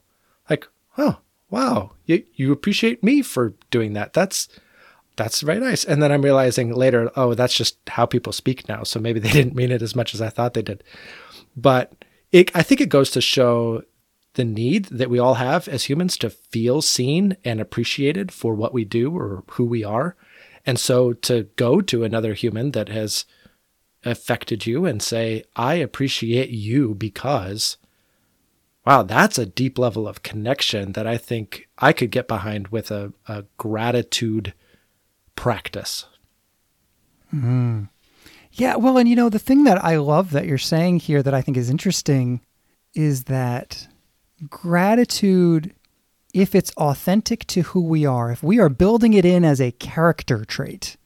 Like, 0.50 0.68
oh, 0.98 1.18
wow, 1.50 1.92
you, 2.06 2.24
you 2.34 2.52
appreciate 2.52 3.04
me 3.04 3.22
for 3.22 3.54
doing 3.70 3.94
that. 3.94 4.14
That's 4.14 4.48
that's 5.18 5.42
very 5.42 5.60
nice. 5.60 5.84
And 5.84 6.02
then 6.02 6.12
I'm 6.12 6.22
realizing 6.22 6.74
later, 6.74 7.12
oh, 7.16 7.34
that's 7.34 7.54
just 7.54 7.78
how 7.90 8.06
people 8.06 8.32
speak 8.32 8.68
now. 8.70 8.84
So 8.84 9.00
maybe 9.00 9.20
they 9.22 9.32
didn't 9.32 9.56
mean 9.56 9.72
it 9.72 9.82
as 9.82 9.96
much 9.96 10.14
as 10.14 10.22
I 10.22 10.30
thought 10.30 10.54
they 10.54 10.62
did. 10.62 10.84
But 11.56 12.06
it, 12.32 12.56
I 12.56 12.64
think 12.64 12.80
it 12.80 12.90
goes 12.90 13.12
to 13.12 13.22
show 13.22 13.84
the 14.36 14.46
need 14.46 14.86
that 14.86 15.10
we 15.10 15.20
all 15.20 15.34
have 15.36 15.68
as 15.68 15.86
humans 15.86 16.18
to 16.18 16.30
feel 16.30 16.82
seen 16.82 17.36
and 17.44 17.60
appreciated 17.60 18.32
for 18.32 18.56
what 18.56 18.74
we 18.74 18.86
do 18.86 19.16
or 19.16 19.44
who 19.52 19.66
we 19.66 19.84
are. 19.84 20.16
And 20.66 20.80
so 20.80 21.14
to 21.14 21.44
go 21.56 21.82
to 21.82 22.04
another 22.04 22.34
human 22.34 22.72
that 22.72 22.88
has 22.88 23.26
affected 24.04 24.66
you 24.66 24.86
and 24.86 25.02
say, 25.02 25.44
I 25.56 25.76
appreciate 25.76 26.50
you 26.50 26.96
because, 26.96 27.78
wow, 28.86 29.04
that's 29.04 29.38
a 29.38 29.46
deep 29.46 29.78
level 29.78 30.08
of 30.08 30.24
connection 30.24 30.94
that 30.94 31.08
I 31.08 31.18
think 31.18 31.68
I 31.78 31.94
could 31.94 32.12
get 32.12 32.28
behind 32.28 32.70
with 32.70 32.92
a, 32.92 33.14
a 33.28 33.46
gratitude 33.58 34.54
practice. 35.36 36.06
Mm. 37.34 37.90
Yeah, 38.54 38.76
well, 38.76 38.98
and 38.98 39.08
you 39.08 39.16
know, 39.16 39.30
the 39.30 39.40
thing 39.40 39.64
that 39.64 39.84
I 39.84 39.98
love 39.98 40.32
that 40.32 40.46
you're 40.46 40.58
saying 40.58 41.00
here 41.00 41.24
that 41.24 41.34
I 41.34 41.42
think 41.42 41.58
is 41.58 41.70
interesting 41.70 42.42
is 42.94 43.26
that 43.26 43.88
gratitude, 44.50 45.74
if 46.34 46.54
it's 46.54 46.72
authentic 46.72 47.48
to 47.48 47.62
who 47.62 47.82
we 47.82 48.06
are, 48.06 48.32
if 48.32 48.44
we 48.44 48.60
are 48.60 48.70
building 48.70 49.14
it 49.14 49.24
in 49.24 49.46
as 49.46 49.62
a 49.62 49.72
character 49.72 50.44
trait, 50.44 50.98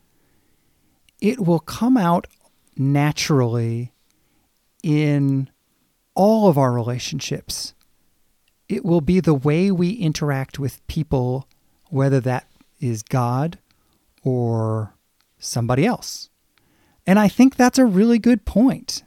it 1.21 1.39
will 1.39 1.59
come 1.59 1.97
out 1.97 2.25
naturally 2.77 3.93
in 4.83 5.49
all 6.13 6.47
of 6.47 6.57
our 6.57 6.71
relationships. 6.71 7.73
It 8.67 8.83
will 8.83 9.01
be 9.01 9.19
the 9.19 9.33
way 9.33 9.71
we 9.71 9.91
interact 9.91 10.57
with 10.57 10.85
people, 10.87 11.47
whether 11.89 12.19
that 12.21 12.47
is 12.79 13.03
God 13.03 13.59
or 14.23 14.93
somebody 15.37 15.85
else. 15.85 16.29
And 17.05 17.19
I 17.19 17.27
think 17.27 17.55
that's 17.55 17.77
a 17.77 17.85
really 17.85 18.17
good 18.17 18.45
point. 18.45 19.03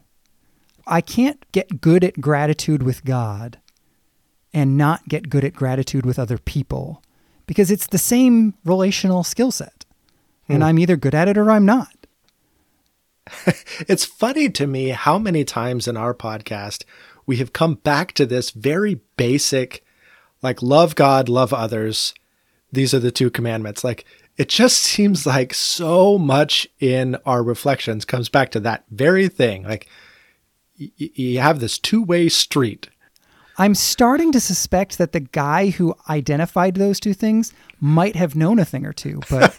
I 0.86 1.00
can't 1.00 1.50
get 1.52 1.80
good 1.80 2.04
at 2.04 2.20
gratitude 2.20 2.82
with 2.82 3.04
God 3.04 3.58
and 4.54 4.76
not 4.76 5.08
get 5.08 5.28
good 5.28 5.44
at 5.44 5.52
gratitude 5.52 6.06
with 6.06 6.18
other 6.18 6.38
people 6.38 7.02
because 7.46 7.70
it's 7.70 7.86
the 7.86 7.98
same 7.98 8.54
relational 8.64 9.24
skill 9.24 9.50
set. 9.50 9.84
Hmm. 10.46 10.54
And 10.54 10.64
I'm 10.64 10.78
either 10.78 10.96
good 10.96 11.14
at 11.14 11.28
it 11.28 11.36
or 11.36 11.50
I'm 11.50 11.66
not. 11.66 11.97
it's 13.88 14.04
funny 14.04 14.50
to 14.50 14.66
me 14.66 14.90
how 14.90 15.18
many 15.18 15.44
times 15.44 15.88
in 15.88 15.96
our 15.96 16.14
podcast 16.14 16.84
we 17.26 17.36
have 17.36 17.52
come 17.52 17.74
back 17.74 18.12
to 18.12 18.24
this 18.24 18.50
very 18.50 19.00
basic, 19.16 19.84
like, 20.42 20.62
love 20.62 20.94
God, 20.94 21.28
love 21.28 21.52
others. 21.52 22.14
These 22.72 22.94
are 22.94 22.98
the 22.98 23.10
two 23.10 23.30
commandments. 23.30 23.84
Like, 23.84 24.04
it 24.38 24.48
just 24.48 24.76
seems 24.82 25.26
like 25.26 25.52
so 25.52 26.16
much 26.16 26.66
in 26.80 27.16
our 27.26 27.42
reflections 27.42 28.04
comes 28.04 28.28
back 28.28 28.50
to 28.52 28.60
that 28.60 28.84
very 28.90 29.28
thing. 29.28 29.64
Like, 29.64 29.88
y- 30.80 30.90
you 30.96 31.38
have 31.40 31.60
this 31.60 31.78
two 31.78 32.02
way 32.02 32.28
street. 32.28 32.88
I'm 33.58 33.74
starting 33.74 34.32
to 34.32 34.40
suspect 34.40 34.98
that 34.98 35.12
the 35.12 35.20
guy 35.20 35.70
who 35.70 35.94
identified 36.08 36.76
those 36.76 37.00
two 37.00 37.12
things 37.12 37.52
might 37.80 38.16
have 38.16 38.36
known 38.36 38.58
a 38.58 38.64
thing 38.64 38.86
or 38.86 38.92
two, 38.92 39.20
but 39.28 39.58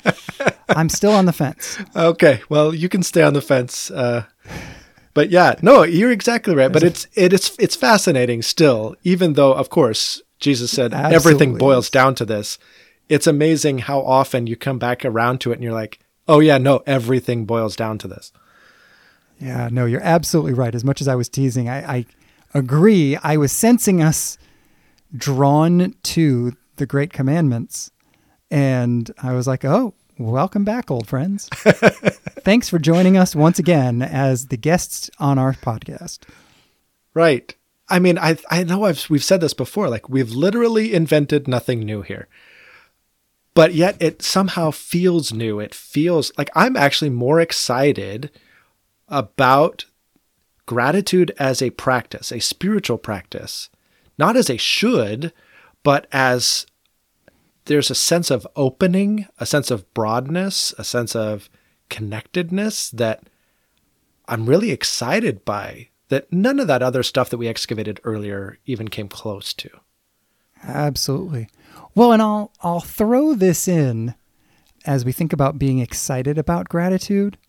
I'm 0.69 0.89
still 0.89 1.11
on 1.11 1.25
the 1.25 1.33
fence. 1.33 1.77
Okay, 1.95 2.41
well, 2.49 2.73
you 2.73 2.89
can 2.89 3.03
stay 3.03 3.21
on 3.21 3.33
the 3.33 3.41
fence. 3.41 3.91
Uh, 3.91 4.23
but 5.13 5.29
yeah, 5.29 5.55
no, 5.61 5.83
you're 5.83 6.11
exactly 6.11 6.55
right. 6.55 6.71
But 6.71 6.83
it's 6.83 7.07
it 7.13 7.33
is 7.33 7.55
it's 7.59 7.75
fascinating 7.75 8.41
still, 8.41 8.95
even 9.03 9.33
though, 9.33 9.53
of 9.53 9.69
course, 9.69 10.21
Jesus 10.39 10.71
said 10.71 10.93
Absolutely. 10.93 11.15
everything 11.15 11.57
boils 11.57 11.89
down 11.89 12.15
to 12.15 12.25
this 12.25 12.57
it's 13.09 13.25
amazing 13.25 13.79
how 13.79 14.01
often 14.01 14.47
you 14.47 14.55
come 14.55 14.77
back 14.77 15.03
around 15.03 15.41
to 15.41 15.51
it 15.51 15.55
and 15.55 15.63
you're 15.63 15.73
like, 15.73 15.99
oh, 16.27 16.39
yeah, 16.39 16.59
no, 16.59 16.83
everything 16.85 17.45
boils 17.45 17.75
down 17.75 17.97
to 17.97 18.07
this. 18.07 18.31
Yeah, 19.39 19.69
no, 19.71 19.85
you're 19.85 20.03
absolutely 20.03 20.53
right. 20.53 20.75
As 20.75 20.85
much 20.85 21.01
as 21.01 21.07
I 21.07 21.15
was 21.15 21.27
teasing, 21.27 21.67
I, 21.67 21.97
I 21.97 22.05
agree. 22.53 23.15
I 23.17 23.37
was 23.37 23.51
sensing 23.51 24.01
us 24.01 24.37
drawn 25.15 25.95
to 26.03 26.53
the 26.75 26.85
great 26.85 27.13
commandments. 27.13 27.91
And 28.51 29.11
I 29.21 29.33
was 29.33 29.47
like, 29.47 29.63
oh, 29.65 29.93
welcome 30.17 30.63
back, 30.63 30.89
old 30.89 31.07
friends. 31.07 31.47
Thanks 31.53 32.69
for 32.69 32.79
joining 32.79 33.17
us 33.17 33.35
once 33.35 33.59
again 33.59 34.01
as 34.01 34.47
the 34.47 34.57
guests 34.57 35.09
on 35.19 35.37
our 35.37 35.53
podcast. 35.53 36.19
Right. 37.13 37.55
I 37.87 37.99
mean, 37.99 38.17
I 38.19 38.37
I 38.49 38.63
know 38.63 38.85
I've 38.85 39.09
we've 39.09 39.23
said 39.23 39.41
this 39.41 39.55
before. 39.55 39.89
Like 39.89 40.09
we've 40.09 40.31
literally 40.31 40.93
invented 40.93 41.47
nothing 41.47 41.79
new 41.79 42.01
here 42.01 42.27
but 43.59 43.73
yet 43.73 43.97
it 43.99 44.21
somehow 44.21 44.71
feels 44.71 45.33
new. 45.33 45.59
It 45.59 45.75
feels 45.75 46.31
like 46.37 46.49
I'm 46.55 46.77
actually 46.77 47.09
more 47.09 47.41
excited 47.41 48.31
about 49.09 49.83
gratitude 50.69 51.31
as 51.39 51.63
a 51.63 51.71
practice, 51.71 52.31
a 52.31 52.39
spiritual 52.39 52.99
practice, 52.99 53.69
not 54.19 54.37
as 54.37 54.51
a 54.51 54.57
should, 54.57 55.33
but 55.81 56.05
as 56.11 56.67
there's 57.65 57.89
a 57.89 57.95
sense 57.95 58.29
of 58.29 58.45
opening, 58.55 59.25
a 59.39 59.47
sense 59.47 59.71
of 59.71 59.91
broadness, 59.95 60.71
a 60.77 60.83
sense 60.83 61.15
of 61.15 61.49
connectedness 61.89 62.91
that 62.91 63.23
I'm 64.27 64.45
really 64.45 64.69
excited 64.69 65.43
by. 65.43 65.89
That 66.09 66.31
none 66.31 66.59
of 66.59 66.67
that 66.67 66.83
other 66.83 67.01
stuff 67.01 67.31
that 67.31 67.39
we 67.39 67.47
excavated 67.47 67.99
earlier 68.03 68.59
even 68.67 68.89
came 68.89 69.09
close 69.09 69.55
to. 69.55 69.71
Absolutely. 70.63 71.49
Well, 71.95 72.11
and 72.11 72.21
I'll 72.21 72.51
I'll 72.61 72.79
throw 72.79 73.33
this 73.33 73.67
in 73.67 74.13
as 74.85 75.03
we 75.03 75.13
think 75.13 75.33
about 75.33 75.57
being 75.57 75.79
excited 75.79 76.37
about 76.37 76.69
gratitude. 76.69 77.39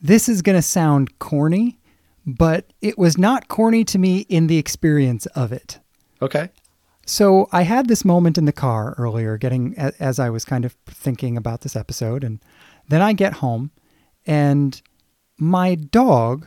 This 0.00 0.28
is 0.28 0.40
going 0.40 0.56
to 0.56 0.62
sound 0.62 1.18
corny, 1.18 1.80
but 2.26 2.72
it 2.80 2.98
was 2.98 3.18
not 3.18 3.48
corny 3.48 3.84
to 3.84 3.98
me 3.98 4.20
in 4.28 4.46
the 4.46 4.58
experience 4.58 5.26
of 5.26 5.52
it. 5.52 5.80
Okay. 6.20 6.50
So 7.04 7.48
I 7.50 7.62
had 7.62 7.88
this 7.88 8.04
moment 8.04 8.38
in 8.38 8.44
the 8.44 8.52
car 8.52 8.94
earlier, 8.96 9.36
getting 9.36 9.76
as 9.76 10.18
I 10.18 10.30
was 10.30 10.44
kind 10.44 10.64
of 10.64 10.72
thinking 10.86 11.36
about 11.36 11.62
this 11.62 11.74
episode, 11.74 12.22
and 12.22 12.40
then 12.88 13.02
I 13.02 13.12
get 13.12 13.34
home, 13.34 13.72
and 14.24 14.80
my 15.38 15.74
dog. 15.74 16.46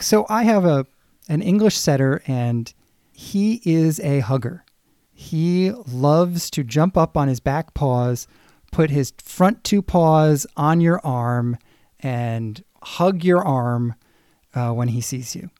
So 0.00 0.26
I 0.28 0.42
have 0.42 0.64
a 0.64 0.86
an 1.28 1.42
English 1.42 1.76
setter, 1.76 2.20
and 2.26 2.72
he 3.12 3.60
is 3.64 4.00
a 4.00 4.20
hugger. 4.20 4.64
He 5.12 5.70
loves 5.70 6.50
to 6.50 6.64
jump 6.64 6.96
up 6.96 7.16
on 7.16 7.28
his 7.28 7.38
back 7.38 7.74
paws, 7.74 8.26
put 8.72 8.90
his 8.90 9.12
front 9.22 9.62
two 9.62 9.82
paws 9.82 10.46
on 10.56 10.80
your 10.80 11.00
arm, 11.06 11.58
and 12.00 12.64
hug 12.82 13.22
your 13.22 13.46
arm 13.46 13.94
uh, 14.54 14.72
when 14.72 14.88
he 14.88 15.00
sees 15.00 15.34
you. 15.34 15.50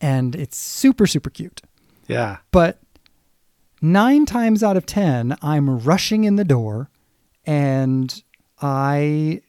And 0.00 0.34
it's 0.34 0.56
super, 0.56 1.06
super 1.06 1.30
cute. 1.30 1.62
Yeah. 2.08 2.38
But 2.50 2.80
nine 3.80 4.26
times 4.26 4.62
out 4.62 4.76
of 4.76 4.86
10, 4.86 5.36
I'm 5.42 5.78
rushing 5.78 6.24
in 6.24 6.36
the 6.36 6.44
door 6.44 6.90
and 7.44 8.22
I 8.60 9.42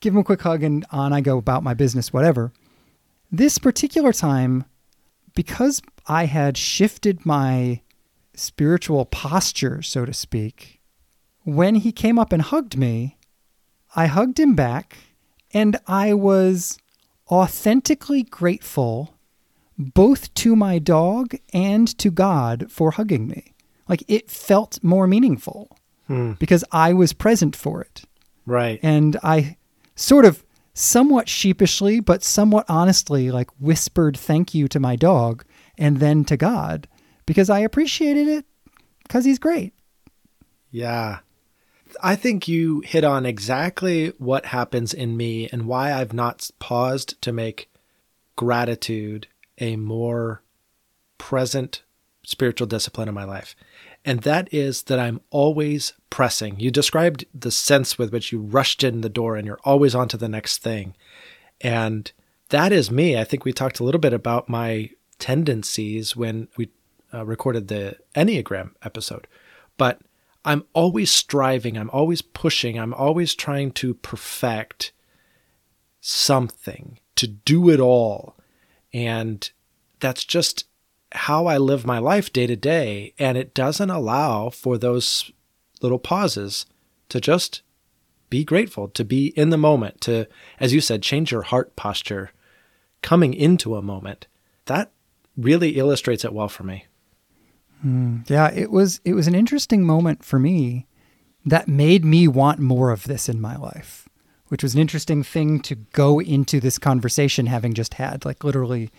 give 0.00 0.14
him 0.14 0.20
a 0.20 0.24
quick 0.24 0.42
hug 0.42 0.62
and 0.62 0.84
on 0.90 1.12
I 1.12 1.20
go 1.20 1.38
about 1.38 1.62
my 1.62 1.74
business, 1.74 2.12
whatever. 2.12 2.52
This 3.30 3.58
particular 3.58 4.12
time, 4.12 4.64
because 5.34 5.82
I 6.06 6.26
had 6.26 6.56
shifted 6.56 7.24
my 7.24 7.80
spiritual 8.34 9.06
posture, 9.06 9.82
so 9.82 10.04
to 10.04 10.12
speak, 10.12 10.80
when 11.44 11.76
he 11.76 11.92
came 11.92 12.18
up 12.18 12.32
and 12.32 12.42
hugged 12.42 12.76
me, 12.76 13.16
I 13.96 14.06
hugged 14.06 14.38
him 14.38 14.54
back 14.54 14.96
and 15.52 15.78
I 15.86 16.14
was 16.14 16.78
authentically 17.30 18.22
grateful 18.22 19.14
both 19.76 20.32
to 20.34 20.54
my 20.54 20.78
dog 20.78 21.34
and 21.52 21.86
to 21.98 22.10
God 22.10 22.70
for 22.70 22.92
hugging 22.92 23.26
me. 23.26 23.54
Like 23.88 24.04
it 24.08 24.30
felt 24.30 24.82
more 24.82 25.06
meaningful 25.06 25.76
hmm. 26.06 26.32
because 26.32 26.64
I 26.72 26.92
was 26.92 27.12
present 27.12 27.56
for 27.56 27.82
it. 27.82 28.04
Right. 28.46 28.78
And 28.82 29.18
I 29.22 29.56
sort 29.96 30.24
of 30.24 30.44
somewhat 30.74 31.28
sheepishly, 31.28 32.00
but 32.00 32.22
somewhat 32.22 32.66
honestly, 32.68 33.30
like 33.30 33.50
whispered 33.58 34.16
thank 34.16 34.54
you 34.54 34.68
to 34.68 34.80
my 34.80 34.96
dog 34.96 35.44
and 35.78 35.98
then 35.98 36.24
to 36.24 36.36
God 36.36 36.88
because 37.26 37.50
I 37.50 37.60
appreciated 37.60 38.28
it 38.28 38.44
because 39.02 39.24
he's 39.24 39.38
great. 39.38 39.72
Yeah. 40.70 41.20
I 42.02 42.16
think 42.16 42.48
you 42.48 42.80
hit 42.80 43.04
on 43.04 43.26
exactly 43.26 44.08
what 44.18 44.46
happens 44.46 44.94
in 44.94 45.16
me 45.16 45.48
and 45.50 45.66
why 45.66 45.92
I've 45.92 46.12
not 46.12 46.50
paused 46.58 47.20
to 47.22 47.32
make 47.32 47.70
gratitude 48.36 49.26
a 49.58 49.76
more 49.76 50.42
present 51.18 51.82
spiritual 52.24 52.66
discipline 52.66 53.08
in 53.08 53.14
my 53.14 53.24
life. 53.24 53.54
And 54.04 54.20
that 54.22 54.52
is 54.52 54.82
that 54.84 54.98
I'm 54.98 55.20
always 55.30 55.94
pressing. 56.10 56.60
You 56.60 56.70
described 56.70 57.24
the 57.34 57.50
sense 57.50 57.98
with 57.98 58.12
which 58.12 58.32
you 58.32 58.40
rushed 58.40 58.84
in 58.84 59.00
the 59.00 59.08
door 59.08 59.36
and 59.36 59.46
you're 59.46 59.60
always 59.64 59.94
on 59.94 60.08
to 60.08 60.16
the 60.16 60.28
next 60.28 60.58
thing. 60.58 60.94
And 61.60 62.10
that 62.50 62.72
is 62.72 62.90
me. 62.90 63.18
I 63.18 63.24
think 63.24 63.44
we 63.44 63.52
talked 63.52 63.80
a 63.80 63.84
little 63.84 64.00
bit 64.00 64.12
about 64.12 64.48
my 64.48 64.90
tendencies 65.18 66.14
when 66.14 66.48
we 66.56 66.68
uh, 67.12 67.24
recorded 67.24 67.68
the 67.68 67.96
Enneagram 68.14 68.72
episode. 68.82 69.26
But 69.78 70.00
I'm 70.44 70.64
always 70.72 71.10
striving, 71.10 71.78
I'm 71.78 71.90
always 71.90 72.20
pushing, 72.22 72.78
I'm 72.78 72.92
always 72.92 73.34
trying 73.34 73.72
to 73.72 73.94
perfect 73.94 74.92
something, 76.00 76.98
to 77.16 77.26
do 77.26 77.70
it 77.70 77.80
all. 77.80 78.36
And 78.92 79.48
that's 80.00 80.24
just 80.24 80.66
how 81.12 81.46
I 81.46 81.56
live 81.56 81.86
my 81.86 81.98
life 81.98 82.32
day 82.32 82.46
to 82.46 82.56
day. 82.56 83.14
And 83.18 83.38
it 83.38 83.54
doesn't 83.54 83.90
allow 83.90 84.50
for 84.50 84.76
those 84.76 85.30
little 85.80 85.98
pauses 85.98 86.66
to 87.08 87.20
just 87.20 87.62
be 88.28 88.44
grateful, 88.44 88.88
to 88.88 89.04
be 89.04 89.28
in 89.28 89.50
the 89.50 89.56
moment, 89.56 90.00
to, 90.02 90.26
as 90.60 90.74
you 90.74 90.80
said, 90.80 91.02
change 91.02 91.32
your 91.32 91.42
heart 91.42 91.76
posture 91.76 92.32
coming 93.00 93.32
into 93.32 93.76
a 93.76 93.82
moment. 93.82 94.26
That 94.66 94.90
really 95.36 95.76
illustrates 95.76 96.24
it 96.24 96.32
well 96.32 96.48
for 96.48 96.64
me. 96.64 96.86
Mm, 97.84 98.28
yeah, 98.28 98.50
it 98.52 98.70
was 98.70 99.00
it 99.04 99.14
was 99.14 99.26
an 99.26 99.34
interesting 99.34 99.84
moment 99.84 100.24
for 100.24 100.38
me 100.38 100.86
that 101.44 101.68
made 101.68 102.04
me 102.04 102.26
want 102.26 102.58
more 102.58 102.90
of 102.90 103.04
this 103.04 103.28
in 103.28 103.40
my 103.40 103.56
life, 103.56 104.08
which 104.48 104.62
was 104.62 104.74
an 104.74 104.80
interesting 104.80 105.22
thing 105.22 105.60
to 105.60 105.74
go 105.74 106.20
into 106.20 106.60
this 106.60 106.78
conversation 106.78 107.46
having 107.46 107.74
just 107.74 107.94
had 107.94 108.24
like 108.24 108.42
literally 108.42 108.90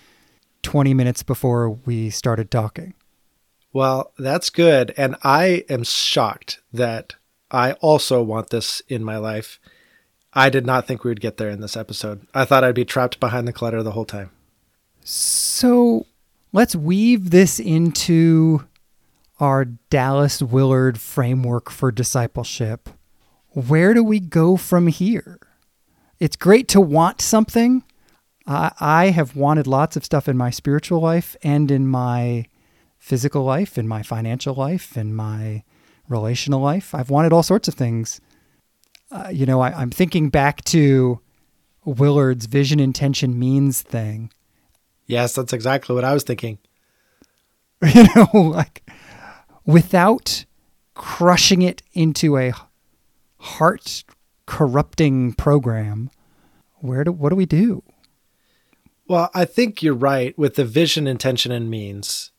20 0.62 0.94
minutes 0.94 1.24
before 1.24 1.70
we 1.70 2.10
started 2.10 2.52
talking. 2.52 2.94
Well, 3.74 4.14
that's 4.18 4.50
good 4.50 4.94
and 4.96 5.16
I 5.24 5.66
am 5.70 5.84
shocked 5.84 6.60
that 6.72 7.16
I 7.52 7.74
also 7.74 8.22
want 8.22 8.50
this 8.50 8.82
in 8.88 9.04
my 9.04 9.18
life. 9.18 9.60
I 10.34 10.50
did 10.50 10.66
not 10.66 10.86
think 10.86 11.04
we 11.04 11.12
would 11.12 11.22
get 11.22 11.38
there 11.38 11.50
in 11.50 11.62
this 11.62 11.78
episode. 11.78 12.28
I 12.34 12.46
thought 12.46 12.64
I'd 12.64 12.76
be 12.76 12.86
trapped 12.86 13.20
behind 13.20 13.48
the 13.48 13.54
clutter 13.54 13.82
the 13.82 13.92
whole 13.92 14.06
time. 14.06 14.32
So, 15.04 16.08
let's 16.52 16.76
weave 16.76 17.30
this 17.30 17.60
into 17.60 18.66
our 19.40 19.66
Dallas 19.66 20.42
Willard 20.42 21.00
framework 21.00 21.70
for 21.70 21.92
discipleship, 21.92 22.90
where 23.50 23.94
do 23.94 24.04
we 24.04 24.20
go 24.20 24.58
from 24.58 24.88
here? 24.88 25.40
It's 26.20 26.36
great 26.36 26.68
to 26.70 26.82
want 26.82 27.22
something. 27.22 27.84
I, 28.48 28.72
I 28.80 29.06
have 29.10 29.36
wanted 29.36 29.68
lots 29.68 29.96
of 29.96 30.06
stuff 30.06 30.28
in 30.28 30.38
my 30.38 30.50
spiritual 30.50 31.02
life 31.02 31.36
and 31.44 31.70
in 31.72 31.88
my 31.88 32.46
physical 32.98 33.44
life, 33.44 33.78
in 33.78 33.88
my 33.88 34.04
financial 34.04 34.56
life, 34.56 34.98
in 34.98 35.14
my 35.14 35.64
relational 36.08 36.62
life. 36.62 36.96
I've 36.96 37.10
wanted 37.10 37.34
all 37.34 37.44
sorts 37.44 37.68
of 37.68 37.74
things. 37.74 38.22
Uh, 39.12 39.30
you 39.32 39.46
know, 39.46 39.62
I, 39.62 39.72
I'm 39.72 39.92
thinking 39.92 40.30
back 40.30 40.64
to 40.66 41.20
Willard's 41.84 42.48
vision, 42.48 42.80
intention, 42.80 43.38
means 43.38 43.82
thing. 43.82 44.32
Yes, 45.06 45.34
that's 45.36 45.54
exactly 45.54 45.94
what 45.94 46.04
I 46.04 46.14
was 46.14 46.24
thinking. 46.24 46.58
You 47.94 48.08
know, 48.16 48.42
like 48.42 48.90
without 49.66 50.46
crushing 50.94 51.62
it 51.62 51.82
into 51.94 52.38
a 52.38 52.54
heart 53.38 54.04
corrupting 54.46 55.34
program, 55.34 56.10
where 56.76 57.04
do 57.04 57.12
what 57.12 57.30
do 57.30 57.36
we 57.36 57.46
do? 57.46 57.84
Well, 59.08 59.30
I 59.34 59.46
think 59.46 59.84
you're 59.84 59.94
right 59.94 60.38
with 60.38 60.56
the 60.56 60.66
vision, 60.66 61.06
intention, 61.06 61.52
and 61.52 61.70
means. 61.70 62.32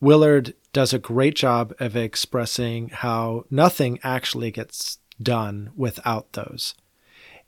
Willard 0.00 0.54
does 0.74 0.92
a 0.92 0.98
great 0.98 1.34
job 1.34 1.72
of 1.80 1.96
expressing 1.96 2.90
how 2.90 3.44
nothing 3.50 3.98
actually 4.02 4.50
gets 4.50 4.98
done 5.22 5.70
without 5.74 6.34
those. 6.34 6.74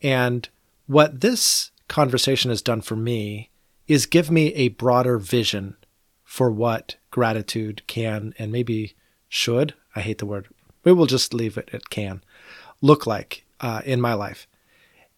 And 0.02 0.48
what 0.86 1.20
this 1.20 1.70
conversation 1.88 2.50
has 2.50 2.62
done 2.62 2.80
for 2.80 2.96
me 2.96 3.50
is 3.86 4.06
give 4.06 4.30
me 4.30 4.54
a 4.54 4.68
broader 4.68 5.18
vision 5.18 5.76
for 6.24 6.50
what 6.50 6.96
gratitude 7.10 7.82
can 7.86 8.32
and 8.38 8.50
maybe 8.50 8.94
should, 9.28 9.74
I 9.94 10.00
hate 10.00 10.18
the 10.18 10.26
word, 10.26 10.48
we 10.84 10.92
will 10.92 11.06
just 11.06 11.34
leave 11.34 11.56
it 11.58 11.70
at 11.72 11.90
can, 11.90 12.22
look 12.80 13.06
like 13.06 13.44
uh, 13.60 13.82
in 13.84 14.00
my 14.00 14.14
life. 14.14 14.46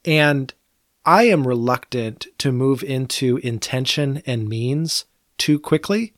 And 0.05 0.53
I 1.05 1.25
am 1.25 1.47
reluctant 1.47 2.27
to 2.39 2.53
move 2.53 2.83
into 2.83 3.39
intention 3.39 4.23
and 4.27 4.49
means 4.49 5.05
too 5.39 5.59
quickly 5.59 6.13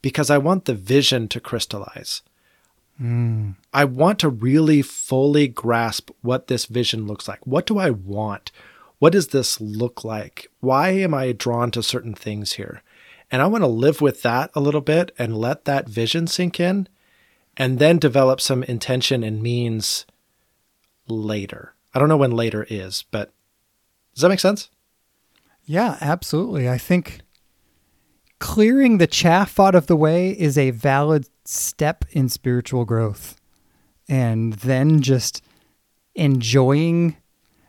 because 0.00 0.30
I 0.30 0.38
want 0.38 0.64
the 0.64 0.74
vision 0.74 1.28
to 1.28 1.40
crystallize. 1.40 2.22
Mm. 3.00 3.56
I 3.72 3.84
want 3.84 4.18
to 4.20 4.28
really 4.28 4.82
fully 4.82 5.48
grasp 5.48 6.10
what 6.20 6.46
this 6.46 6.66
vision 6.66 7.06
looks 7.06 7.26
like. 7.26 7.46
What 7.46 7.66
do 7.66 7.78
I 7.78 7.90
want? 7.90 8.52
What 8.98 9.12
does 9.12 9.28
this 9.28 9.60
look 9.60 10.04
like? 10.04 10.50
Why 10.60 10.90
am 10.90 11.12
I 11.14 11.32
drawn 11.32 11.70
to 11.72 11.82
certain 11.82 12.14
things 12.14 12.52
here? 12.52 12.82
And 13.30 13.42
I 13.42 13.46
want 13.46 13.62
to 13.62 13.68
live 13.68 14.00
with 14.00 14.22
that 14.22 14.50
a 14.54 14.60
little 14.60 14.80
bit 14.80 15.12
and 15.18 15.36
let 15.36 15.64
that 15.64 15.88
vision 15.88 16.26
sink 16.26 16.60
in 16.60 16.86
and 17.56 17.78
then 17.78 17.98
develop 17.98 18.40
some 18.40 18.62
intention 18.64 19.22
and 19.22 19.42
means 19.42 20.06
later. 21.08 21.74
I 21.94 21.98
don't 21.98 22.08
know 22.08 22.16
when 22.16 22.32
later 22.32 22.66
is, 22.68 23.04
but 23.10 23.32
does 24.14 24.22
that 24.22 24.28
make 24.28 24.40
sense? 24.40 24.70
Yeah, 25.64 25.98
absolutely. 26.00 26.68
I 26.68 26.78
think 26.78 27.20
clearing 28.38 28.98
the 28.98 29.06
chaff 29.06 29.60
out 29.60 29.74
of 29.74 29.86
the 29.86 29.96
way 29.96 30.30
is 30.30 30.58
a 30.58 30.70
valid 30.70 31.26
step 31.44 32.04
in 32.10 32.28
spiritual 32.28 32.84
growth. 32.84 33.36
And 34.08 34.54
then 34.54 35.00
just 35.00 35.42
enjoying, 36.14 37.16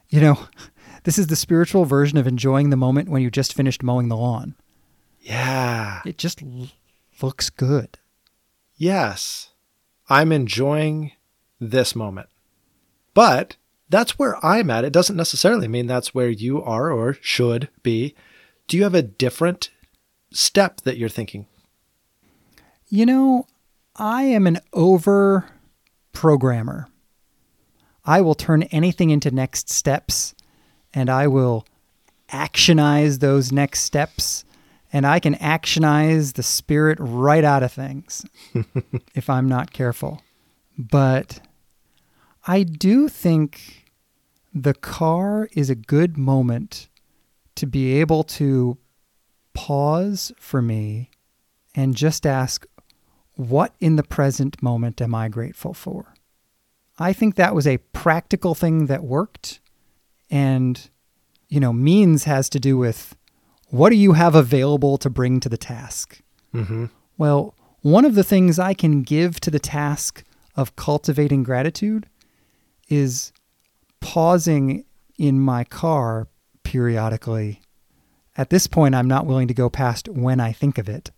you 0.09 0.19
know, 0.19 0.47
this 1.03 1.17
is 1.17 1.27
the 1.27 1.35
spiritual 1.35 1.85
version 1.85 2.17
of 2.17 2.27
enjoying 2.27 2.69
the 2.69 2.77
moment 2.77 3.09
when 3.09 3.21
you 3.21 3.29
just 3.29 3.53
finished 3.53 3.83
mowing 3.83 4.07
the 4.07 4.17
lawn. 4.17 4.55
Yeah. 5.21 6.01
It 6.05 6.17
just 6.17 6.41
looks 7.21 7.49
good. 7.49 7.99
Yes. 8.75 9.52
I'm 10.09 10.31
enjoying 10.31 11.11
this 11.59 11.95
moment. 11.95 12.29
But 13.13 13.55
that's 13.89 14.17
where 14.17 14.43
I'm 14.43 14.69
at. 14.69 14.85
It 14.85 14.93
doesn't 14.93 15.15
necessarily 15.15 15.67
mean 15.67 15.87
that's 15.87 16.15
where 16.15 16.29
you 16.29 16.61
are 16.63 16.91
or 16.91 17.17
should 17.21 17.69
be. 17.83 18.15
Do 18.67 18.77
you 18.77 18.83
have 18.83 18.95
a 18.95 19.01
different 19.01 19.69
step 20.31 20.81
that 20.81 20.97
you're 20.97 21.09
thinking? 21.09 21.47
You 22.87 23.05
know, 23.05 23.47
I 23.95 24.23
am 24.23 24.47
an 24.47 24.59
over 24.73 25.45
programmer. 26.11 26.87
I 28.05 28.21
will 28.21 28.35
turn 28.35 28.63
anything 28.63 29.09
into 29.09 29.31
next 29.31 29.69
steps 29.69 30.35
and 30.93 31.09
I 31.09 31.27
will 31.27 31.65
actionize 32.29 33.19
those 33.19 33.51
next 33.51 33.81
steps 33.81 34.43
and 34.93 35.07
I 35.07 35.19
can 35.19 35.33
actionize 35.35 36.33
the 36.33 36.43
spirit 36.43 36.99
right 37.01 37.43
out 37.43 37.63
of 37.63 37.71
things 37.71 38.23
if 39.15 39.27
I'm 39.27 39.49
not 39.49 39.73
careful. 39.73 40.21
But 40.77 41.41
I 42.45 42.61
do 42.61 43.09
think 43.09 43.91
the 44.53 44.75
car 44.75 45.49
is 45.53 45.71
a 45.71 45.75
good 45.75 46.15
moment 46.15 46.89
to 47.55 47.65
be 47.65 47.99
able 47.99 48.23
to 48.23 48.77
pause 49.55 50.31
for 50.37 50.61
me 50.61 51.09
and 51.73 51.95
just 51.95 52.27
ask, 52.27 52.67
what 53.35 53.73
in 53.79 53.95
the 53.95 54.03
present 54.03 54.61
moment 54.61 55.01
am 55.01 55.15
I 55.15 55.27
grateful 55.27 55.73
for? 55.73 56.13
I 56.99 57.13
think 57.13 57.33
that 57.35 57.55
was 57.55 57.65
a 57.65 57.77
practical 57.77 58.53
thing 58.53 58.85
that 58.85 59.03
worked. 59.03 59.59
And, 60.29 60.87
you 61.49 61.59
know, 61.59 61.73
means 61.73 62.25
has 62.25 62.47
to 62.49 62.59
do 62.59 62.77
with 62.77 63.15
what 63.73 63.89
do 63.89 63.95
you 63.95 64.13
have 64.13 64.35
available 64.35 64.99
to 64.99 65.09
bring 65.09 65.39
to 65.39 65.49
the 65.49 65.57
task? 65.57 66.21
Mm-hmm. 66.53 66.85
Well, 67.17 67.55
one 67.81 68.05
of 68.05 68.13
the 68.13 68.23
things 68.23 68.59
I 68.59 68.75
can 68.75 69.01
give 69.01 69.39
to 69.39 69.49
the 69.49 69.57
task 69.57 70.23
of 70.55 70.75
cultivating 70.75 71.41
gratitude 71.41 72.07
is 72.87 73.33
pausing 73.99 74.85
in 75.17 75.39
my 75.39 75.63
car 75.63 76.27
periodically. 76.61 77.61
At 78.37 78.51
this 78.51 78.67
point, 78.67 78.93
I'm 78.93 79.07
not 79.07 79.25
willing 79.25 79.47
to 79.47 79.55
go 79.55 79.71
past 79.71 80.07
when 80.07 80.39
I 80.39 80.51
think 80.51 80.77
of 80.77 80.87
it, 80.87 81.09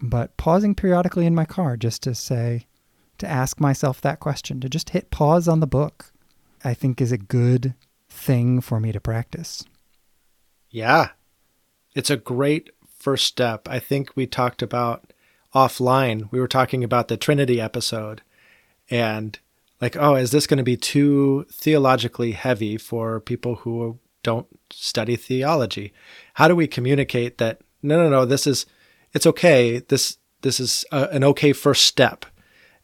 but 0.00 0.36
pausing 0.36 0.76
periodically 0.76 1.26
in 1.26 1.34
my 1.34 1.44
car 1.44 1.76
just 1.76 2.04
to 2.04 2.14
say, 2.14 2.68
to 3.18 3.28
ask 3.28 3.58
myself 3.58 4.00
that 4.02 4.20
question, 4.20 4.60
to 4.60 4.68
just 4.68 4.90
hit 4.90 5.10
pause 5.10 5.48
on 5.48 5.58
the 5.58 5.66
book, 5.66 6.12
I 6.62 6.74
think 6.74 7.00
is 7.00 7.10
a 7.10 7.18
good 7.18 7.74
thing 8.08 8.60
for 8.60 8.78
me 8.78 8.92
to 8.92 9.00
practice. 9.00 9.64
Yeah. 10.70 11.08
It's 11.94 12.10
a 12.10 12.16
great 12.16 12.70
first 12.98 13.26
step. 13.26 13.68
I 13.68 13.78
think 13.78 14.10
we 14.16 14.26
talked 14.26 14.62
about 14.62 15.12
offline, 15.54 16.30
we 16.32 16.40
were 16.40 16.48
talking 16.48 16.82
about 16.82 17.08
the 17.08 17.16
Trinity 17.16 17.60
episode 17.60 18.22
and 18.90 19.38
like, 19.80 19.96
oh, 19.96 20.16
is 20.16 20.30
this 20.30 20.46
going 20.46 20.58
to 20.58 20.64
be 20.64 20.76
too 20.76 21.46
theologically 21.52 22.32
heavy 22.32 22.76
for 22.76 23.20
people 23.20 23.56
who 23.56 23.98
don't 24.22 24.46
study 24.70 25.16
theology? 25.16 25.92
How 26.34 26.48
do 26.48 26.56
we 26.56 26.66
communicate 26.66 27.38
that 27.38 27.60
no, 27.82 28.02
no, 28.02 28.08
no, 28.08 28.24
this 28.24 28.46
is 28.46 28.66
it's 29.12 29.26
okay. 29.26 29.78
This 29.78 30.18
this 30.40 30.58
is 30.58 30.84
a, 30.90 31.08
an 31.10 31.22
okay 31.24 31.52
first 31.52 31.84
step. 31.84 32.26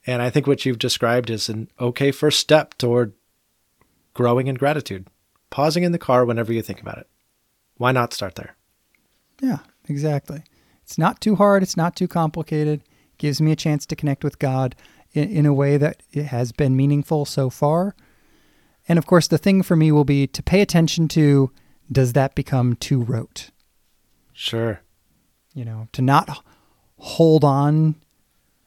And 0.07 0.23
I 0.23 0.31
think 0.31 0.46
what 0.46 0.64
you've 0.64 0.79
described 0.79 1.31
is 1.31 1.49
an 1.49 1.68
okay 1.81 2.12
first 2.12 2.38
step 2.38 2.75
toward 2.79 3.14
growing 4.14 4.46
in 4.46 4.55
gratitude. 4.55 5.09
Pausing 5.51 5.83
in 5.83 5.92
the 5.92 5.99
car 5.99 6.25
whenever 6.25 6.53
you 6.53 6.62
think 6.62 6.81
about 6.81 6.99
it. 6.99 7.09
Why 7.77 7.92
not 7.92 8.14
start 8.14 8.37
there? 8.37 8.57
Yeah, 9.40 9.59
exactly. 9.88 10.44
It's 10.83 10.98
not 10.98 11.20
too 11.20 11.37
hard, 11.37 11.62
it's 11.62 11.76
not 11.76 11.96
too 11.96 12.09
complicated. 12.09 12.83
Gives 13.18 13.40
me 13.40 13.53
a 13.53 13.57
chance 13.57 13.85
to 13.87 13.96
connect 13.96 14.24
with 14.24 14.38
God 14.38 14.74
in, 15.12 15.29
in 15.29 15.46
a 15.46 15.53
way 15.55 15.76
that 15.76 16.03
it 16.12 16.26
has 16.26 16.53
been 16.53 16.76
meaningful 16.76 17.24
so 17.24 17.50
far. 17.50 17.94
And 18.88 18.98
of 18.98 19.07
course, 19.07 19.29
the 19.29 19.38
thing 19.38 19.62
for 19.62 19.76
me 19.76 19.92
will 19.92 20.05
be 20.05 20.26
to 20.26 20.42
pay 20.42 20.61
attention 20.61 21.07
to 21.09 21.50
does 21.92 22.12
that 22.14 22.35
become 22.35 22.76
too 22.76 23.03
rote? 23.03 23.50
Sure. 24.33 24.81
You 25.55 25.64
know, 25.64 25.88
to 25.92 26.03
not 26.03 26.42
hold 26.98 27.44
on. 27.44 27.96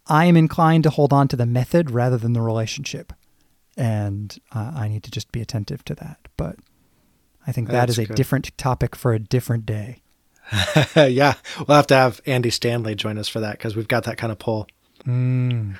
I 0.07 0.25
am 0.25 0.35
inclined 0.35 0.83
to 0.83 0.89
hold 0.89 1.13
on 1.13 1.27
to 1.29 1.35
the 1.35 1.45
method 1.45 1.89
rather 1.89 2.17
than 2.17 2.33
the 2.33 2.41
relationship. 2.41 3.13
And 3.75 4.37
uh, 4.53 4.73
I 4.75 4.87
need 4.87 5.03
to 5.03 5.11
just 5.11 5.31
be 5.31 5.41
attentive 5.41 5.83
to 5.85 5.95
that. 5.95 6.19
But 6.37 6.57
I 7.47 7.51
think 7.51 7.67
that 7.67 7.73
That's 7.73 7.93
is 7.93 7.99
a 7.99 8.05
good. 8.05 8.15
different 8.15 8.55
topic 8.57 8.95
for 8.95 9.13
a 9.13 9.19
different 9.19 9.65
day. 9.65 10.02
yeah, 10.95 11.35
we'll 11.57 11.75
have 11.75 11.87
to 11.87 11.95
have 11.95 12.21
Andy 12.25 12.49
Stanley 12.49 12.95
join 12.95 13.17
us 13.17 13.27
for 13.27 13.39
that 13.39 13.57
because 13.57 13.75
we've 13.75 13.87
got 13.87 14.03
that 14.03 14.17
kind 14.17 14.31
of 14.31 14.39
pull. 14.39 14.67
Mm. 15.05 15.77